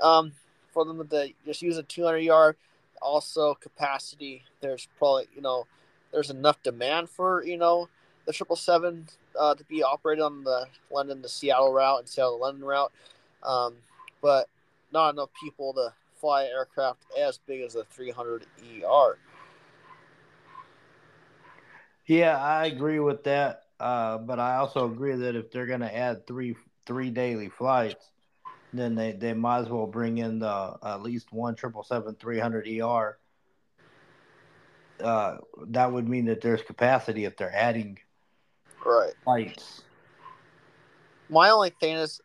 um, 0.00 0.32
for 0.72 0.84
them 0.84 1.06
to 1.06 1.32
just 1.44 1.62
use 1.62 1.76
a 1.78 1.82
200 1.82 2.28
ER. 2.28 2.56
Also 3.02 3.54
capacity, 3.54 4.44
there's 4.60 4.88
probably 4.98 5.26
you 5.34 5.42
know 5.42 5.66
there's 6.12 6.30
enough 6.30 6.62
demand 6.62 7.10
for 7.10 7.44
you 7.44 7.56
know 7.56 7.88
the 8.26 8.32
triple 8.32 8.56
seven 8.56 9.06
uh, 9.38 9.54
to 9.54 9.64
be 9.64 9.82
operated 9.82 10.22
on 10.22 10.44
the 10.44 10.66
London 10.90 11.20
to 11.22 11.28
Seattle 11.28 11.72
route 11.72 12.00
and 12.00 12.08
Seattle 12.08 12.38
to 12.38 12.42
London 12.42 12.64
route, 12.64 12.92
um, 13.42 13.74
but 14.22 14.48
not 14.92 15.10
enough 15.10 15.30
people 15.42 15.72
to 15.74 15.92
fly 16.14 16.44
aircraft 16.44 17.04
as 17.20 17.38
big 17.46 17.60
as 17.60 17.74
the 17.74 17.84
300 17.84 18.46
ER. 18.82 19.18
Yeah, 22.06 22.36
I 22.38 22.66
agree 22.66 23.00
with 23.00 23.24
that. 23.24 23.62
Uh, 23.80 24.18
but 24.18 24.38
I 24.38 24.56
also 24.56 24.90
agree 24.90 25.14
that 25.16 25.36
if 25.36 25.50
they're 25.50 25.66
going 25.66 25.80
to 25.80 25.94
add 25.94 26.26
three 26.26 26.56
three 26.86 27.10
daily 27.10 27.48
flights, 27.48 28.10
then 28.72 28.94
they, 28.94 29.12
they 29.12 29.32
might 29.32 29.60
as 29.60 29.68
well 29.68 29.86
bring 29.86 30.18
in 30.18 30.38
the 30.38 30.76
at 30.82 31.02
least 31.02 31.32
one 31.32 31.54
triple 31.54 31.82
seven 31.82 32.14
three 32.14 32.38
hundred 32.38 32.66
ER. 32.68 33.18
Uh, 35.02 35.38
that 35.68 35.92
would 35.92 36.08
mean 36.08 36.26
that 36.26 36.40
there's 36.40 36.62
capacity 36.62 37.24
if 37.24 37.36
they're 37.36 37.54
adding 37.54 37.98
Right. 38.84 39.14
flights. 39.24 39.82
My 41.28 41.50
only 41.50 41.70
thing 41.70 41.96
is, 41.96 42.20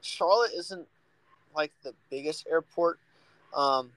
Charlotte 0.00 0.52
isn't 0.54 0.86
like 1.56 1.72
the 1.82 1.94
biggest 2.10 2.46
airport, 2.48 2.98
um, 3.54 3.92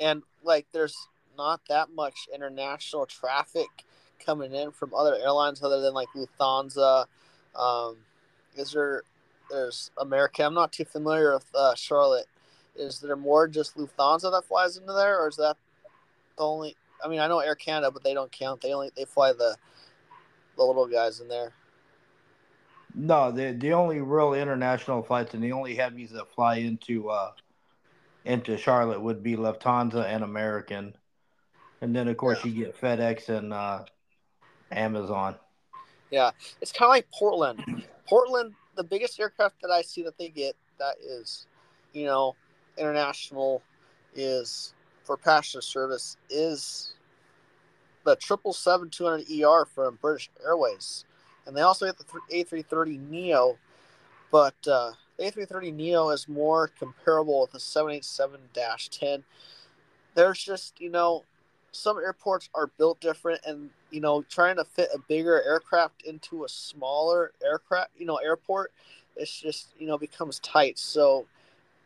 and 0.00 0.22
like 0.42 0.66
there's 0.72 1.08
not 1.36 1.60
that 1.68 1.90
much 1.90 2.28
international 2.34 3.06
traffic 3.06 3.84
coming 4.24 4.52
in 4.52 4.70
from 4.70 4.94
other 4.94 5.14
airlines 5.14 5.62
other 5.62 5.80
than 5.80 5.94
like 5.94 6.08
Lufthansa. 6.14 7.06
Um, 7.54 7.96
is 8.56 8.72
there? 8.72 9.02
There's 9.50 9.90
American. 9.98 10.46
I'm 10.46 10.54
not 10.54 10.72
too 10.72 10.84
familiar 10.84 11.34
with 11.34 11.46
uh, 11.54 11.74
Charlotte. 11.74 12.26
Is 12.74 13.00
there 13.00 13.16
more 13.16 13.48
just 13.48 13.76
Lufthansa 13.76 14.32
that 14.32 14.44
flies 14.46 14.76
into 14.76 14.92
there, 14.92 15.20
or 15.20 15.28
is 15.28 15.36
that 15.36 15.56
the 16.36 16.44
only? 16.44 16.76
I 17.04 17.08
mean, 17.08 17.20
I 17.20 17.26
know 17.26 17.40
Air 17.40 17.54
Canada, 17.54 17.90
but 17.90 18.02
they 18.02 18.14
don't 18.14 18.32
count. 18.32 18.60
They 18.60 18.72
only 18.72 18.90
they 18.96 19.04
fly 19.04 19.32
the 19.32 19.56
the 20.56 20.62
little 20.62 20.86
guys 20.86 21.20
in 21.20 21.28
there. 21.28 21.52
No, 22.94 23.30
the 23.30 23.52
the 23.52 23.72
only 23.72 24.00
real 24.00 24.34
international 24.34 25.02
flights 25.02 25.34
and 25.34 25.42
the 25.42 25.52
only 25.52 25.74
heavies 25.74 26.10
that 26.10 26.30
fly 26.34 26.56
into 26.56 27.08
uh 27.10 27.32
into 28.24 28.56
Charlotte 28.56 29.00
would 29.00 29.22
be 29.22 29.36
Lufthansa 29.36 30.04
and 30.04 30.22
American, 30.22 30.94
and 31.80 31.94
then 31.94 32.08
of 32.08 32.16
course 32.16 32.44
you 32.44 32.52
get 32.52 32.80
FedEx 32.80 33.28
and 33.28 33.52
uh, 33.52 33.84
Amazon. 34.72 35.36
Yeah, 36.10 36.30
it's 36.60 36.72
kind 36.72 36.86
of 36.86 36.90
like 36.90 37.08
Portland. 37.10 37.84
Portland, 38.06 38.54
the 38.76 38.84
biggest 38.84 39.18
aircraft 39.18 39.62
that 39.62 39.70
I 39.70 39.82
see 39.82 40.02
that 40.02 40.18
they 40.18 40.28
get 40.28 40.54
that 40.78 40.96
is, 41.02 41.46
you 41.92 42.04
know, 42.04 42.36
international 42.76 43.62
is 44.14 44.74
for 45.04 45.16
passenger 45.16 45.62
service 45.62 46.16
is 46.28 46.94
the 48.04 48.16
triple 48.16 48.52
seven 48.52 48.90
two 48.90 49.04
hundred 49.04 49.26
ER 49.30 49.64
from 49.64 49.98
British 50.00 50.30
Airways, 50.44 51.04
and 51.46 51.56
they 51.56 51.62
also 51.62 51.86
get 51.86 51.98
the 51.98 52.04
A 52.30 52.44
three 52.44 52.62
thirty 52.62 52.98
Neo, 52.98 53.56
but 54.30 54.54
uh, 54.66 54.92
A 55.18 55.30
three 55.30 55.44
thirty 55.44 55.70
Neo 55.70 56.10
is 56.10 56.28
more 56.28 56.68
comparable 56.68 57.42
with 57.42 57.52
the 57.52 57.60
seven 57.60 57.92
eight 57.92 58.04
seven 58.04 58.40
ten. 58.90 59.24
There's 60.14 60.42
just 60.42 60.80
you 60.80 60.90
know 60.90 61.24
some 61.72 61.98
airports 61.98 62.48
are 62.54 62.68
built 62.78 63.00
different 63.00 63.40
and 63.46 63.70
you 63.90 64.00
know 64.00 64.22
trying 64.28 64.56
to 64.56 64.64
fit 64.64 64.88
a 64.94 64.98
bigger 64.98 65.42
aircraft 65.42 66.02
into 66.04 66.44
a 66.44 66.48
smaller 66.48 67.32
aircraft 67.42 67.90
you 67.96 68.06
know 68.06 68.16
airport 68.16 68.72
it's 69.16 69.40
just 69.40 69.68
you 69.78 69.86
know 69.86 69.98
becomes 69.98 70.38
tight 70.40 70.78
so 70.78 71.26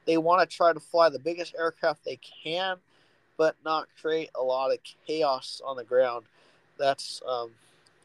they 0.05 0.19
want 0.19 0.49
to 0.49 0.57
try 0.57 0.73
to 0.73 0.81
fly 0.81 1.09
the 1.09 1.19
biggest 1.19 1.55
aircraft 1.59 2.05
they 2.05 2.19
can 2.45 2.77
but 3.37 3.55
not 3.65 3.87
create 4.01 4.31
a 4.35 4.43
lot 4.43 4.73
of 4.73 4.79
chaos 5.07 5.61
on 5.65 5.77
the 5.77 5.85
ground 5.85 6.27
that's 6.79 7.23
um 7.27 7.51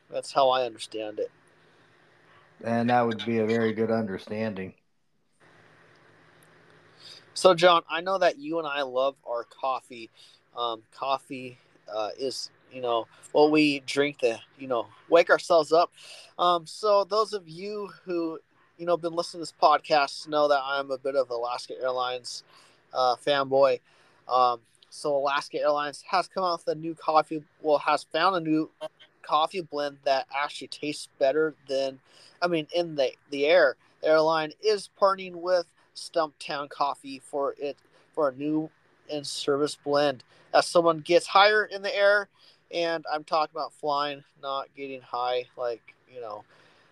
that's 0.09 0.31
how 0.31 0.50
i 0.50 0.63
understand 0.63 1.19
it 1.19 1.31
And 2.63 2.89
that 2.89 3.01
would 3.07 3.25
be 3.25 3.39
a 3.39 3.45
very 3.45 3.73
good 3.73 3.89
understanding. 3.89 4.73
So, 7.33 7.55
John, 7.55 7.81
I 7.89 8.01
know 8.01 8.19
that 8.19 8.38
you 8.38 8.59
and 8.59 8.67
I 8.67 8.83
love 8.83 9.15
our 9.27 9.45
coffee. 9.45 10.09
Um, 10.55 10.83
coffee 10.93 11.57
uh, 11.93 12.10
is 12.17 12.50
you 12.71 12.81
know 12.81 13.07
what 13.31 13.51
we 13.51 13.81
drink 13.81 14.19
to 14.19 14.39
you 14.57 14.67
know 14.67 14.88
wake 15.10 15.29
ourselves 15.29 15.71
up. 15.71 15.91
Um, 16.39 16.65
so 16.65 17.03
those 17.03 17.33
of 17.33 17.48
you 17.48 17.89
who 18.05 18.39
you 18.77 18.86
know 18.86 18.98
been 18.98 19.13
listening 19.13 19.45
to 19.45 19.51
this 19.51 19.53
podcast 19.62 20.27
know 20.27 20.48
that 20.48 20.62
I'm 20.63 20.91
a 20.91 20.98
bit 20.98 21.15
of 21.15 21.29
Alaska 21.29 21.74
Airlines 21.81 22.43
uh, 22.93 23.15
fanboy. 23.15 23.79
Um, 24.27 24.60
so 24.89 25.15
Alaska 25.15 25.60
Airlines 25.60 26.03
has 26.07 26.27
come 26.27 26.43
out 26.43 26.62
with 26.65 26.75
a 26.75 26.79
new 26.79 26.95
coffee. 26.95 27.43
Well, 27.62 27.77
has 27.79 28.03
found 28.03 28.36
a 28.36 28.39
new 28.39 28.69
coffee 29.21 29.62
blend 29.62 29.98
that 30.03 30.27
actually 30.36 30.67
tastes 30.67 31.07
better 31.19 31.55
than, 31.67 32.00
I 32.41 32.48
mean, 32.48 32.67
in 32.74 32.95
the 32.95 33.12
the 33.29 33.45
air. 33.45 33.75
The 34.01 34.10
airline 34.10 34.51
is 34.63 34.89
partnering 35.00 35.36
with 35.36 35.65
Stumptown 35.95 36.69
Coffee 36.69 37.21
for 37.24 37.55
it 37.60 37.77
for 38.13 38.29
a 38.29 38.36
new 38.36 38.69
in 39.10 39.24
service 39.24 39.75
blend. 39.75 40.24
As 40.53 40.67
someone 40.67 41.00
gets 41.00 41.27
higher 41.27 41.63
in 41.63 41.81
the 41.81 41.96
air, 41.96 42.27
and 42.74 43.05
I'm 43.12 43.24
talking 43.24 43.55
about 43.55 43.74
flying, 43.74 44.24
not 44.41 44.67
getting 44.75 45.01
high. 45.01 45.46
Like 45.58 45.96
you 46.13 46.22
know, 46.22 46.43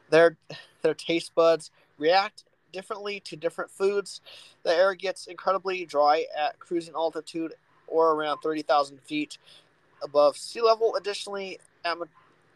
their 0.10 0.38
their 0.82 0.94
taste 0.94 1.34
buds 1.36 1.72
react 1.98 2.44
differently 2.72 3.20
to 3.22 3.36
different 3.36 3.72
foods. 3.72 4.22
The 4.64 4.74
air 4.74 4.94
gets 4.94 5.28
incredibly 5.28 5.86
dry 5.86 6.26
at 6.38 6.60
cruising 6.60 6.94
altitude 6.94 7.56
or 7.88 8.12
around 8.12 8.40
30,000 8.42 9.02
feet 9.02 9.38
above 10.04 10.38
sea 10.38 10.62
level. 10.62 10.96
Additionally, 10.96 11.60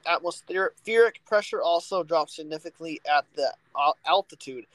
atmospheric 0.05 1.25
pressure 1.25 1.61
also 1.61 2.03
drops 2.03 2.35
significantly 2.35 3.01
at 3.09 3.25
the 3.35 3.53
uh, 3.75 3.93
altitude. 4.05 4.65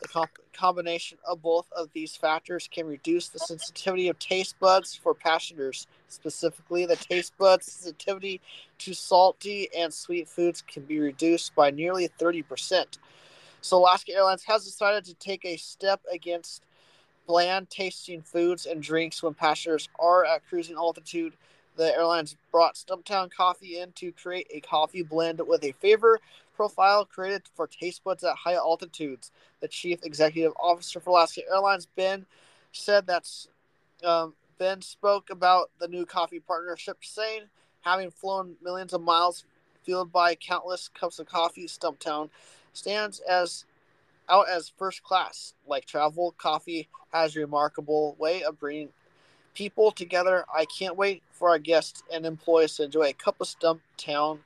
The 0.00 0.08
comp- 0.08 0.38
combination 0.52 1.18
of 1.26 1.42
both 1.42 1.66
of 1.72 1.88
these 1.92 2.14
factors 2.14 2.68
can 2.72 2.86
reduce 2.86 3.28
the 3.28 3.38
sensitivity 3.38 4.08
of 4.08 4.18
taste 4.18 4.58
buds 4.60 4.94
for 4.94 5.12
passengers. 5.12 5.86
Specifically, 6.08 6.86
the 6.86 6.96
taste 6.96 7.36
buds 7.36 7.66
sensitivity 7.66 8.40
to 8.78 8.94
salty 8.94 9.68
and 9.76 9.92
sweet 9.92 10.28
foods 10.28 10.62
can 10.62 10.84
be 10.84 11.00
reduced 11.00 11.54
by 11.54 11.70
nearly 11.70 12.08
30%. 12.08 12.98
So, 13.60 13.78
Alaska 13.78 14.12
Airlines 14.12 14.44
has 14.44 14.64
decided 14.64 15.04
to 15.06 15.14
take 15.14 15.44
a 15.44 15.56
step 15.56 16.00
against 16.12 16.62
bland 17.26 17.68
tasting 17.70 18.22
foods 18.22 18.66
and 18.66 18.82
drinks 18.82 19.22
when 19.22 19.34
passengers 19.34 19.88
are 19.98 20.24
at 20.24 20.46
cruising 20.48 20.76
altitude 20.76 21.34
the 21.78 21.94
airlines 21.94 22.36
brought 22.50 22.74
Stumptown 22.74 23.30
Coffee 23.32 23.78
in 23.78 23.92
to 23.92 24.10
create 24.12 24.48
a 24.50 24.60
coffee 24.60 25.02
blend 25.02 25.40
with 25.46 25.62
a 25.62 25.72
favor 25.72 26.18
profile 26.56 27.04
created 27.04 27.42
for 27.54 27.68
taste 27.68 28.02
buds 28.02 28.24
at 28.24 28.34
high 28.34 28.56
altitudes. 28.56 29.30
The 29.60 29.68
chief 29.68 30.00
executive 30.02 30.52
officer 30.60 30.98
for 30.98 31.10
Alaska 31.10 31.42
Airlines, 31.48 31.86
Ben, 31.86 32.26
said 32.72 33.06
that 33.06 33.30
um, 34.04 34.34
Ben 34.58 34.82
spoke 34.82 35.30
about 35.30 35.70
the 35.78 35.86
new 35.86 36.04
coffee 36.04 36.40
partnership, 36.40 36.98
saying, 37.00 37.42
having 37.82 38.10
flown 38.10 38.56
millions 38.60 38.92
of 38.92 39.00
miles, 39.00 39.44
fueled 39.84 40.10
by 40.10 40.34
countless 40.34 40.88
cups 40.88 41.20
of 41.20 41.28
coffee, 41.28 41.66
Stumptown 41.66 42.28
stands 42.72 43.20
as 43.20 43.64
out 44.28 44.48
as 44.48 44.68
first 44.68 45.04
class. 45.04 45.54
Like 45.64 45.86
travel, 45.86 46.34
coffee 46.38 46.88
has 47.12 47.36
a 47.36 47.40
remarkable 47.40 48.16
way 48.18 48.42
of 48.42 48.58
bringing 48.58 48.88
people 49.58 49.90
together. 49.90 50.44
I 50.56 50.66
can't 50.66 50.96
wait 50.96 51.20
for 51.32 51.48
our 51.48 51.58
guests 51.58 52.04
and 52.12 52.24
employees 52.24 52.76
to 52.76 52.84
enjoy 52.84 53.08
a 53.08 53.12
cup 53.12 53.40
of 53.40 53.48
Stump 53.48 53.80
Town 53.96 54.38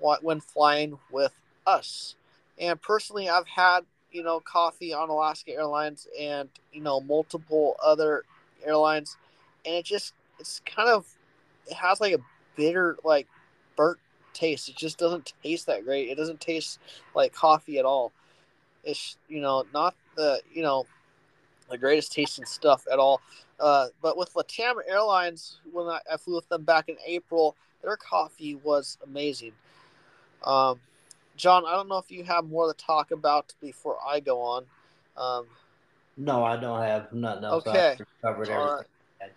when 0.00 0.40
flying 0.40 0.98
with 1.12 1.32
us. 1.64 2.16
And 2.58 2.82
personally, 2.82 3.28
I've 3.28 3.46
had 3.46 3.82
you 4.10 4.24
know 4.24 4.40
coffee 4.40 4.92
on 4.92 5.10
Alaska 5.10 5.52
Airlines 5.52 6.08
and 6.18 6.48
you 6.72 6.80
know 6.80 7.00
multiple 7.00 7.76
other 7.84 8.24
airlines, 8.64 9.16
and 9.64 9.76
it 9.76 9.84
just 9.84 10.12
it's 10.40 10.60
kind 10.66 10.88
of 10.88 11.06
it 11.68 11.74
has 11.74 12.00
like 12.00 12.14
a 12.14 12.20
bitter 12.56 12.98
like 13.04 13.28
burnt 13.76 13.98
taste. 14.32 14.68
It 14.68 14.76
just 14.76 14.98
doesn't 14.98 15.34
taste 15.44 15.66
that 15.66 15.84
great. 15.84 16.08
It 16.08 16.16
doesn't 16.16 16.40
taste 16.40 16.80
like 17.14 17.32
coffee 17.32 17.78
at 17.78 17.84
all. 17.84 18.10
It's 18.82 19.18
you 19.28 19.40
know 19.40 19.64
not 19.72 19.94
the 20.16 20.40
you 20.52 20.62
know 20.62 20.84
the 21.70 21.78
greatest 21.78 22.12
tasting 22.12 22.44
stuff 22.44 22.84
at 22.92 22.98
all. 22.98 23.20
Uh, 23.58 23.88
but 24.02 24.16
with 24.16 24.32
Latam 24.34 24.74
Airlines, 24.86 25.58
when 25.72 25.86
I, 25.86 26.00
I, 26.12 26.16
flew 26.18 26.36
with 26.36 26.48
them 26.48 26.64
back 26.64 26.88
in 26.88 26.96
April, 27.06 27.56
their 27.82 27.96
coffee 27.96 28.54
was 28.54 28.98
amazing. 29.02 29.52
Um, 30.44 30.80
John, 31.36 31.64
I 31.66 31.72
don't 31.72 31.88
know 31.88 31.98
if 31.98 32.10
you 32.10 32.22
have 32.24 32.44
more 32.44 32.72
to 32.72 32.76
talk 32.76 33.12
about 33.12 33.54
before 33.60 33.96
I 34.06 34.20
go 34.20 34.40
on. 34.40 34.64
Um, 35.16 35.46
no, 36.16 36.44
I 36.44 36.56
don't 36.56 36.82
have 36.82 37.12
nothing 37.12 37.44
else. 37.44 37.66
Okay. 37.66 37.96
covered 38.22 38.48
everything. 38.48 38.86
Right. 39.20 39.32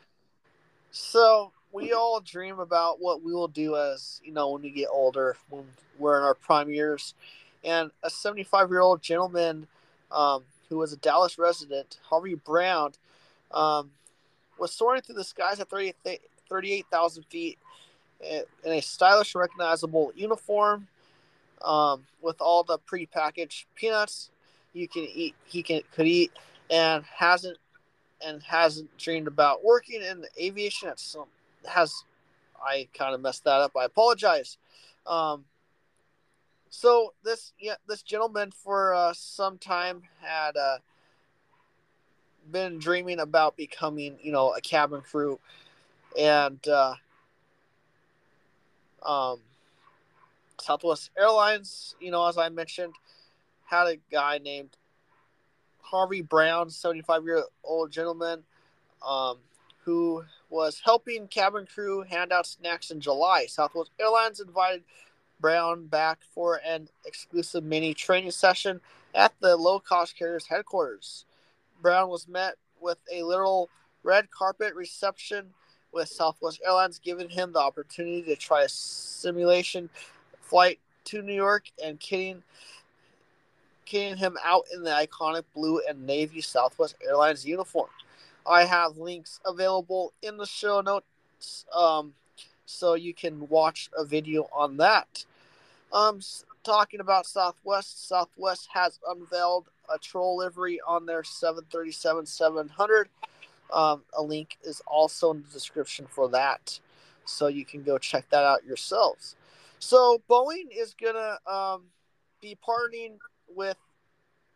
So 0.92 1.52
we 1.72 1.94
all 1.94 2.20
dream 2.20 2.60
about 2.60 3.00
what 3.00 3.22
we 3.22 3.34
will 3.34 3.48
do 3.48 3.76
as 3.76 4.22
you 4.24 4.32
know 4.32 4.52
when 4.52 4.62
we 4.62 4.70
get 4.70 4.88
older, 4.92 5.38
when 5.50 5.66
we're 5.98 6.18
in 6.18 6.24
our 6.24 6.34
prime 6.34 6.70
years. 6.70 7.14
And 7.64 7.92
a 8.04 8.10
75 8.10 8.70
year 8.70 8.80
old 8.80 9.02
gentleman 9.02 9.68
um, 10.12 10.44
who 10.70 10.78
was 10.78 10.94
a 10.94 10.98
Dallas 10.98 11.38
resident, 11.38 11.98
Harvey 12.04 12.36
Brown, 12.36 12.94
um, 13.52 13.92
was 14.60 14.72
soaring 14.72 15.02
through 15.02 15.16
the 15.16 15.24
skies 15.24 15.60
at 15.60 15.70
38,000 15.70 17.24
feet 17.24 17.58
in 18.22 18.44
a 18.66 18.82
stylish, 18.82 19.36
recognizable 19.36 20.12
uniform 20.16 20.88
um, 21.62 22.06
with 22.22 22.42
all 22.42 22.64
the 22.64 22.78
pre-packaged 22.80 23.66
peanuts 23.76 24.30
you 24.74 24.88
can 24.88 25.04
eat. 25.04 25.36
He 25.46 25.64
can 25.64 25.82
could 25.94 26.08
eat 26.08 26.32
and 26.70 27.04
hasn't 27.06 27.58
and 28.26 28.44
hasn't 28.44 28.96
dreamed 28.98 29.28
about 29.28 29.64
working 29.64 30.02
in 30.02 30.26
aviation. 30.40 30.90
At 30.90 31.00
some 31.00 31.26
has 31.66 32.04
I 32.62 32.88
kind 32.94 33.16
of 33.16 33.22
messed 33.22 33.46
that 33.46 33.62
up. 33.62 33.72
I 33.78 33.86
apologize. 33.86 34.58
Um, 35.08 35.46
so 36.70 37.14
this 37.24 37.54
yeah 37.60 37.76
this 37.88 38.04
gentleman 38.04 38.52
for 38.52 38.94
uh, 38.94 39.14
some 39.16 39.58
time 39.58 40.04
had 40.22 40.56
uh, 40.56 40.78
been 42.52 42.80
dreaming 42.80 43.20
about 43.20 43.58
becoming, 43.58 44.18
you 44.22 44.32
know, 44.32 44.54
a 44.54 44.62
cabin 44.62 45.02
crew, 45.02 45.40
and 46.18 46.60
uh, 46.68 46.96
um, 49.06 49.40
Southwest 50.60 51.12
Airlines, 51.18 51.96
you 52.00 52.12
know, 52.12 52.28
as 52.28 52.38
I 52.38 52.50
mentioned, 52.50 52.94
had 53.66 53.88
a 53.88 53.98
guy 54.12 54.40
named 54.40 54.72
Harvey 55.82 56.22
Brown, 56.22 56.70
seventy-five 56.70 57.24
year 57.24 57.44
old 57.64 57.92
gentleman, 57.92 58.44
um, 59.08 59.38
who 59.84 60.24
was 60.50 60.82
helping 60.84 61.28
cabin 61.28 61.66
crew 61.66 62.02
hand 62.02 62.32
out 62.32 62.48
snacks 62.48 62.92
in 62.92 63.00
July. 63.00 63.46
Southwest 63.46 63.92
Airlines 64.00 64.40
invited 64.40 64.84
Brown 65.40 65.86
back 65.88 66.20
for 66.34 66.60
an 66.66 66.90
exclusive 67.06 67.64
mini 67.64 67.94
training 67.94 68.32
session 68.32 68.82
at 69.16 69.34
the 69.40 69.56
low 69.56 69.80
cost 69.80 70.18
carrier's 70.18 70.48
headquarters. 70.48 71.26
Brown 71.82 72.10
was 72.10 72.28
met 72.28 72.56
with 72.82 72.98
a 73.12 73.24
literal 73.24 73.70
red 74.04 74.32
carpet 74.32 74.76
reception 74.76 75.48
with 75.92 76.08
Southwest 76.08 76.62
Airlines 76.66 77.00
giving 77.00 77.30
him 77.30 77.52
the 77.52 77.60
opportunity 77.60 78.22
to 78.24 78.36
try 78.36 78.64
a 78.64 78.70
simulation 78.70 79.90
flight 80.42 80.80
to 81.06 81.22
New 81.22 81.34
York 81.34 81.66
and 81.84 82.00
kitting, 82.00 82.42
kitting 83.86 84.18
him 84.18 84.38
out 84.44 84.66
in 84.74 84.84
the 84.84 84.92
iconic 84.92 85.44
blue 85.56 85.82
and 85.88 86.06
navy 86.06 86.42
Southwest 86.42 86.96
Airlines 87.06 87.46
uniform. 87.46 87.90
I 88.46 88.66
have 88.66 88.98
links 88.98 89.40
available 89.46 90.14
in 90.22 90.38
the 90.38 90.46
show 90.46 90.82
notes 90.82 91.66
um, 91.76 92.14
so 92.66 92.94
you 92.94 93.14
can 93.14 93.48
watch 93.50 93.90
a 93.98 94.06
video 94.06 94.50
on 94.54 94.78
that. 94.78 95.26
Um, 95.92 96.20
talking 96.64 97.00
about 97.00 97.26
Southwest, 97.26 98.08
Southwest 98.08 98.70
has 98.74 99.00
unveiled 99.08 99.70
a 99.94 99.98
troll 99.98 100.38
livery 100.38 100.80
on 100.88 101.06
their 101.06 101.24
737 101.24 102.26
700. 102.26 103.10
Um, 103.72 104.02
a 104.18 104.22
link 104.22 104.58
is 104.64 104.82
also 104.88 105.32
in 105.32 105.44
the 105.44 105.54
description 105.54 106.08
for 106.10 106.30
that, 106.30 106.80
so 107.26 107.48
you 107.48 107.66
can 107.66 107.84
go 107.84 107.98
check 107.98 108.30
that 108.30 108.44
out 108.44 108.66
yourselves. 108.66 109.36
So 109.80 110.22
Boeing 110.30 110.68
is 110.76 110.96
gonna 111.02 111.38
um, 111.48 111.84
be 112.42 112.58
partnering 112.68 113.18
with 113.48 113.78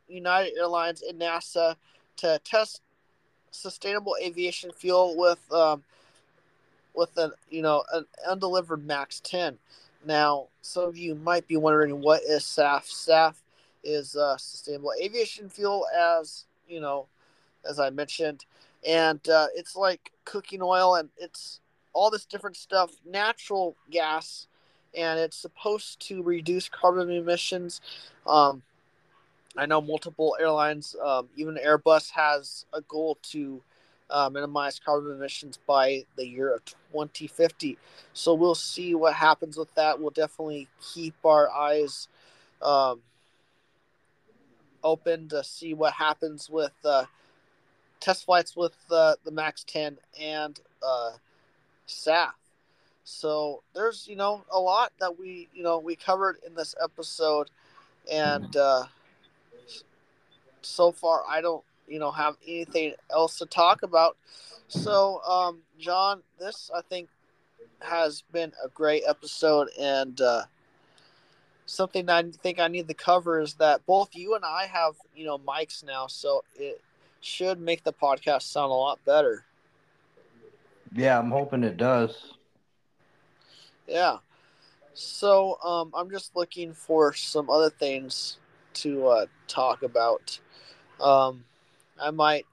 United 0.07 0.57
Airlines 0.57 1.01
and 1.01 1.19
NASA 1.19 1.75
to 2.17 2.39
test 2.43 2.81
sustainable 3.51 4.15
aviation 4.21 4.71
fuel 4.71 5.15
with 5.15 5.51
um, 5.51 5.83
with 6.93 7.15
an 7.17 7.31
you 7.49 7.61
know 7.61 7.83
an 7.93 8.05
undelivered 8.27 8.85
Max 8.85 9.19
10. 9.21 9.57
Now, 10.05 10.47
some 10.61 10.85
of 10.85 10.97
you 10.97 11.15
might 11.15 11.47
be 11.47 11.57
wondering 11.57 12.01
what 12.01 12.21
is 12.23 12.43
SAF. 12.43 12.85
SAF 12.85 13.35
is 13.83 14.15
uh, 14.15 14.37
sustainable 14.37 14.91
aviation 15.01 15.49
fuel, 15.49 15.85
as 15.97 16.45
you 16.67 16.79
know, 16.79 17.07
as 17.69 17.79
I 17.79 17.89
mentioned, 17.89 18.45
and 18.87 19.19
uh, 19.29 19.47
it's 19.55 19.75
like 19.75 20.11
cooking 20.25 20.61
oil, 20.61 20.95
and 20.95 21.09
it's 21.17 21.59
all 21.93 22.09
this 22.09 22.25
different 22.25 22.57
stuff, 22.57 22.91
natural 23.05 23.75
gas, 23.91 24.47
and 24.97 25.19
it's 25.19 25.37
supposed 25.37 25.99
to 26.07 26.23
reduce 26.23 26.69
carbon 26.69 27.09
emissions. 27.09 27.81
Um, 28.25 28.63
I 29.55 29.65
know 29.65 29.81
multiple 29.81 30.35
airlines, 30.39 30.95
um, 31.03 31.29
even 31.35 31.55
Airbus, 31.55 32.09
has 32.11 32.65
a 32.73 32.81
goal 32.81 33.17
to 33.31 33.61
uh, 34.13 34.29
minimize 34.29 34.79
carbon 34.79 35.11
emissions 35.11 35.57
by 35.65 36.05
the 36.15 36.25
year 36.25 36.53
of 36.53 36.63
2050. 36.63 37.77
So 38.13 38.35
we'll 38.35 38.55
see 38.55 38.93
what 38.93 39.15
happens 39.15 39.57
with 39.57 39.73
that. 39.73 39.99
We'll 39.99 40.11
definitely 40.11 40.67
keep 40.93 41.15
our 41.25 41.51
eyes 41.51 42.07
um, 42.61 43.01
open 44.83 45.27
to 45.29 45.43
see 45.43 45.73
what 45.73 45.93
happens 45.93 46.47
with 46.47 46.73
uh, 46.85 47.05
test 47.99 48.25
flights 48.25 48.55
with 48.55 48.75
uh, 48.91 49.15
the 49.25 49.31
Max 49.31 49.63
10 49.63 49.97
and 50.21 50.59
uh, 50.85 51.11
SAF. 51.87 52.33
So 53.03 53.63
there's 53.73 54.07
you 54.07 54.15
know 54.15 54.45
a 54.49 54.59
lot 54.59 54.93
that 54.99 55.19
we 55.19 55.49
you 55.53 55.61
know 55.61 55.77
we 55.77 55.97
covered 55.97 56.37
in 56.47 56.55
this 56.55 56.73
episode, 56.81 57.49
and 58.09 58.55
uh, 58.55 58.85
so 60.61 60.93
far 60.93 61.23
I 61.27 61.41
don't 61.41 61.65
you 61.87 61.99
know 61.99 62.11
have 62.11 62.35
anything 62.45 62.93
else 63.11 63.37
to 63.39 63.45
talk 63.45 63.83
about. 63.83 64.17
So 64.67 65.21
um, 65.23 65.59
John, 65.79 66.21
this 66.39 66.71
I 66.75 66.81
think 66.81 67.09
has 67.79 68.23
been 68.31 68.51
a 68.63 68.69
great 68.69 69.03
episode 69.07 69.69
and 69.79 70.19
uh, 70.21 70.43
something 71.65 72.09
I 72.09 72.23
think 72.23 72.59
I 72.59 72.67
need 72.67 72.87
to 72.87 72.93
cover 72.93 73.41
is 73.41 73.55
that 73.55 73.85
both 73.85 74.15
you 74.15 74.35
and 74.35 74.45
I 74.45 74.65
have 74.65 74.95
you 75.15 75.25
know 75.25 75.37
mics 75.37 75.83
now, 75.83 76.07
so 76.07 76.43
it 76.55 76.81
should 77.21 77.59
make 77.59 77.83
the 77.83 77.93
podcast 77.93 78.43
sound 78.43 78.71
a 78.71 78.75
lot 78.75 79.03
better. 79.05 79.45
Yeah, 80.95 81.17
I'm 81.17 81.31
hoping 81.31 81.63
it 81.63 81.77
does. 81.77 82.33
Yeah. 83.87 84.17
So 84.93 85.59
um, 85.63 85.91
I'm 85.95 86.09
just 86.11 86.35
looking 86.35 86.73
for 86.73 87.13
some 87.13 87.49
other 87.49 87.69
things 87.69 88.37
to 88.75 89.07
uh, 89.07 89.25
talk 89.47 89.83
about. 89.83 90.39
Um, 91.01 91.43
I 92.03 92.11
might 92.11 92.45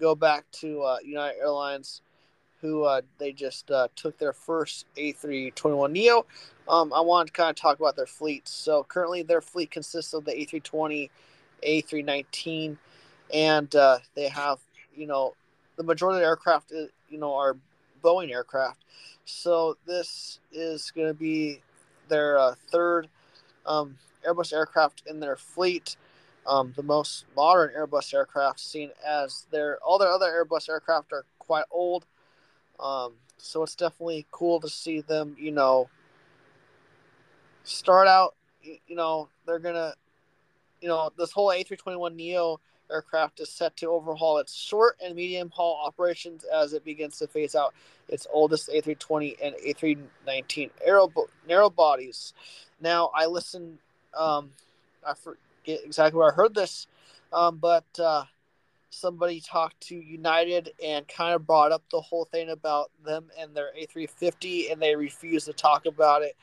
go 0.00 0.14
back 0.14 0.44
to 0.52 0.82
uh, 0.82 0.96
United 1.04 1.38
Airlines, 1.40 2.02
who 2.60 2.84
uh, 2.84 3.00
they 3.18 3.32
just 3.32 3.70
uh, 3.70 3.88
took 3.96 4.16
their 4.18 4.32
first 4.32 4.86
A321 4.96 5.90
Neo. 5.90 6.24
Um, 6.68 6.92
I 6.92 7.00
want 7.00 7.26
to 7.26 7.32
kind 7.32 7.50
of 7.50 7.56
talk 7.56 7.80
about 7.80 7.96
their 7.96 8.06
fleet. 8.06 8.46
So 8.46 8.84
currently, 8.84 9.22
their 9.22 9.40
fleet 9.40 9.70
consists 9.70 10.14
of 10.14 10.24
the 10.24 10.32
A320, 10.32 11.10
A319, 11.66 12.76
and 13.34 13.74
uh, 13.74 13.98
they 14.14 14.28
have 14.28 14.60
you 14.94 15.06
know 15.06 15.34
the 15.76 15.82
majority 15.82 16.18
of 16.18 16.20
the 16.20 16.26
aircraft 16.26 16.72
uh, 16.72 16.84
you 17.10 17.18
know 17.18 17.34
are 17.34 17.56
Boeing 18.02 18.30
aircraft. 18.30 18.84
So 19.24 19.76
this 19.86 20.38
is 20.52 20.92
going 20.94 21.08
to 21.08 21.14
be 21.14 21.60
their 22.08 22.38
uh, 22.38 22.54
third 22.70 23.08
um, 23.66 23.96
Airbus 24.26 24.52
aircraft 24.52 25.02
in 25.06 25.20
their 25.20 25.36
fleet. 25.36 25.96
Um, 26.46 26.72
the 26.76 26.82
most 26.82 27.24
modern 27.36 27.70
Airbus 27.76 28.12
aircraft, 28.12 28.58
seen 28.58 28.90
as 29.06 29.46
their 29.52 29.78
all 29.78 29.98
their 29.98 30.10
other 30.10 30.26
Airbus 30.26 30.68
aircraft 30.68 31.12
are 31.12 31.24
quite 31.38 31.64
old. 31.70 32.04
Um, 32.80 33.12
so 33.38 33.62
it's 33.62 33.76
definitely 33.76 34.26
cool 34.30 34.60
to 34.60 34.68
see 34.68 35.00
them, 35.00 35.36
you 35.38 35.52
know, 35.52 35.88
start 37.64 38.08
out. 38.08 38.34
You 38.62 38.96
know, 38.96 39.28
they're 39.46 39.58
gonna, 39.58 39.94
you 40.80 40.88
know, 40.88 41.10
this 41.16 41.32
whole 41.32 41.48
A321 41.48 42.14
Neo 42.14 42.60
aircraft 42.92 43.40
is 43.40 43.48
set 43.48 43.76
to 43.78 43.86
overhaul 43.86 44.38
its 44.38 44.54
short 44.54 44.96
and 45.04 45.16
medium 45.16 45.50
haul 45.50 45.80
operations 45.84 46.44
as 46.44 46.72
it 46.72 46.84
begins 46.84 47.18
to 47.18 47.26
phase 47.26 47.54
out 47.54 47.74
its 48.08 48.26
oldest 48.32 48.68
A320 48.68 49.36
and 49.42 49.54
A319 49.66 50.70
aero, 50.84 51.10
narrow 51.48 51.70
bodies. 51.70 52.34
Now, 52.80 53.10
I 53.14 53.26
listened, 53.26 53.78
um, 54.16 54.50
I 55.06 55.14
forget 55.62 55.80
exactly 55.84 56.18
where 56.18 56.32
I 56.32 56.34
heard 56.34 56.54
this, 56.54 56.86
um, 57.32 57.58
but 57.58 57.84
uh, 57.98 58.24
somebody 58.90 59.40
talked 59.40 59.80
to 59.88 59.94
United 59.94 60.72
and 60.84 61.06
kind 61.08 61.34
of 61.34 61.46
brought 61.46 61.72
up 61.72 61.82
the 61.90 62.00
whole 62.00 62.24
thing 62.24 62.50
about 62.50 62.90
them 63.04 63.30
and 63.38 63.54
their 63.54 63.70
A350, 63.80 64.72
and 64.72 64.80
they 64.80 64.94
refused 64.94 65.46
to 65.46 65.52
talk 65.52 65.86
about 65.86 66.22
it. 66.22 66.36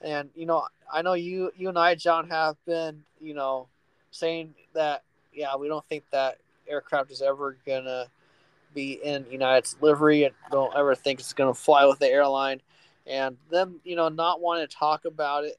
And 0.00 0.30
you 0.34 0.46
know, 0.46 0.66
I 0.92 1.02
know 1.02 1.14
you, 1.14 1.50
you 1.56 1.68
and 1.68 1.78
I, 1.78 1.94
John, 1.94 2.28
have 2.28 2.56
been, 2.66 3.02
you 3.20 3.34
know, 3.34 3.68
saying 4.10 4.54
that 4.74 5.02
yeah, 5.32 5.56
we 5.56 5.68
don't 5.68 5.84
think 5.88 6.04
that 6.12 6.38
aircraft 6.68 7.10
is 7.10 7.22
ever 7.22 7.56
gonna 7.66 8.06
be 8.74 8.92
in 8.92 9.26
United's 9.30 9.76
livery, 9.80 10.24
and 10.24 10.34
don't 10.50 10.74
ever 10.76 10.94
think 10.94 11.20
it's 11.20 11.32
gonna 11.32 11.54
fly 11.54 11.86
with 11.86 11.98
the 11.98 12.08
airline. 12.08 12.60
And 13.06 13.36
them, 13.50 13.80
you 13.84 13.94
know, 13.94 14.08
not 14.08 14.40
wanting 14.40 14.66
to 14.66 14.74
talk 14.74 15.04
about 15.04 15.44
it, 15.44 15.56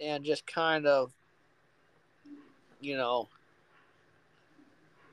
and 0.00 0.24
just 0.24 0.46
kind 0.46 0.86
of, 0.86 1.12
you 2.80 2.96
know, 2.96 3.28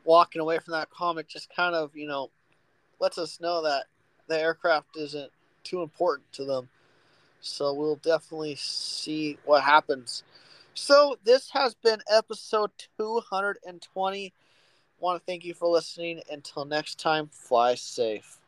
walking 0.03 0.41
away 0.41 0.59
from 0.59 0.73
that 0.73 0.89
comic, 0.89 1.27
just 1.27 1.53
kind 1.55 1.75
of, 1.75 1.95
you 1.95 2.07
know, 2.07 2.29
lets 2.99 3.17
us 3.17 3.39
know 3.39 3.61
that 3.63 3.85
the 4.27 4.39
aircraft 4.39 4.95
isn't 4.95 5.31
too 5.63 5.81
important 5.81 6.31
to 6.33 6.45
them. 6.45 6.69
So 7.41 7.73
we'll 7.73 7.97
definitely 7.97 8.55
see 8.55 9.37
what 9.45 9.63
happens. 9.63 10.23
So 10.73 11.17
this 11.23 11.49
has 11.51 11.75
been 11.75 11.99
episode 12.11 12.71
220. 12.97 14.33
Want 14.99 15.19
to 15.19 15.25
thank 15.25 15.45
you 15.45 15.53
for 15.53 15.67
listening. 15.67 16.21
Until 16.31 16.65
next 16.65 16.99
time, 16.99 17.29
fly 17.31 17.75
safe. 17.75 18.39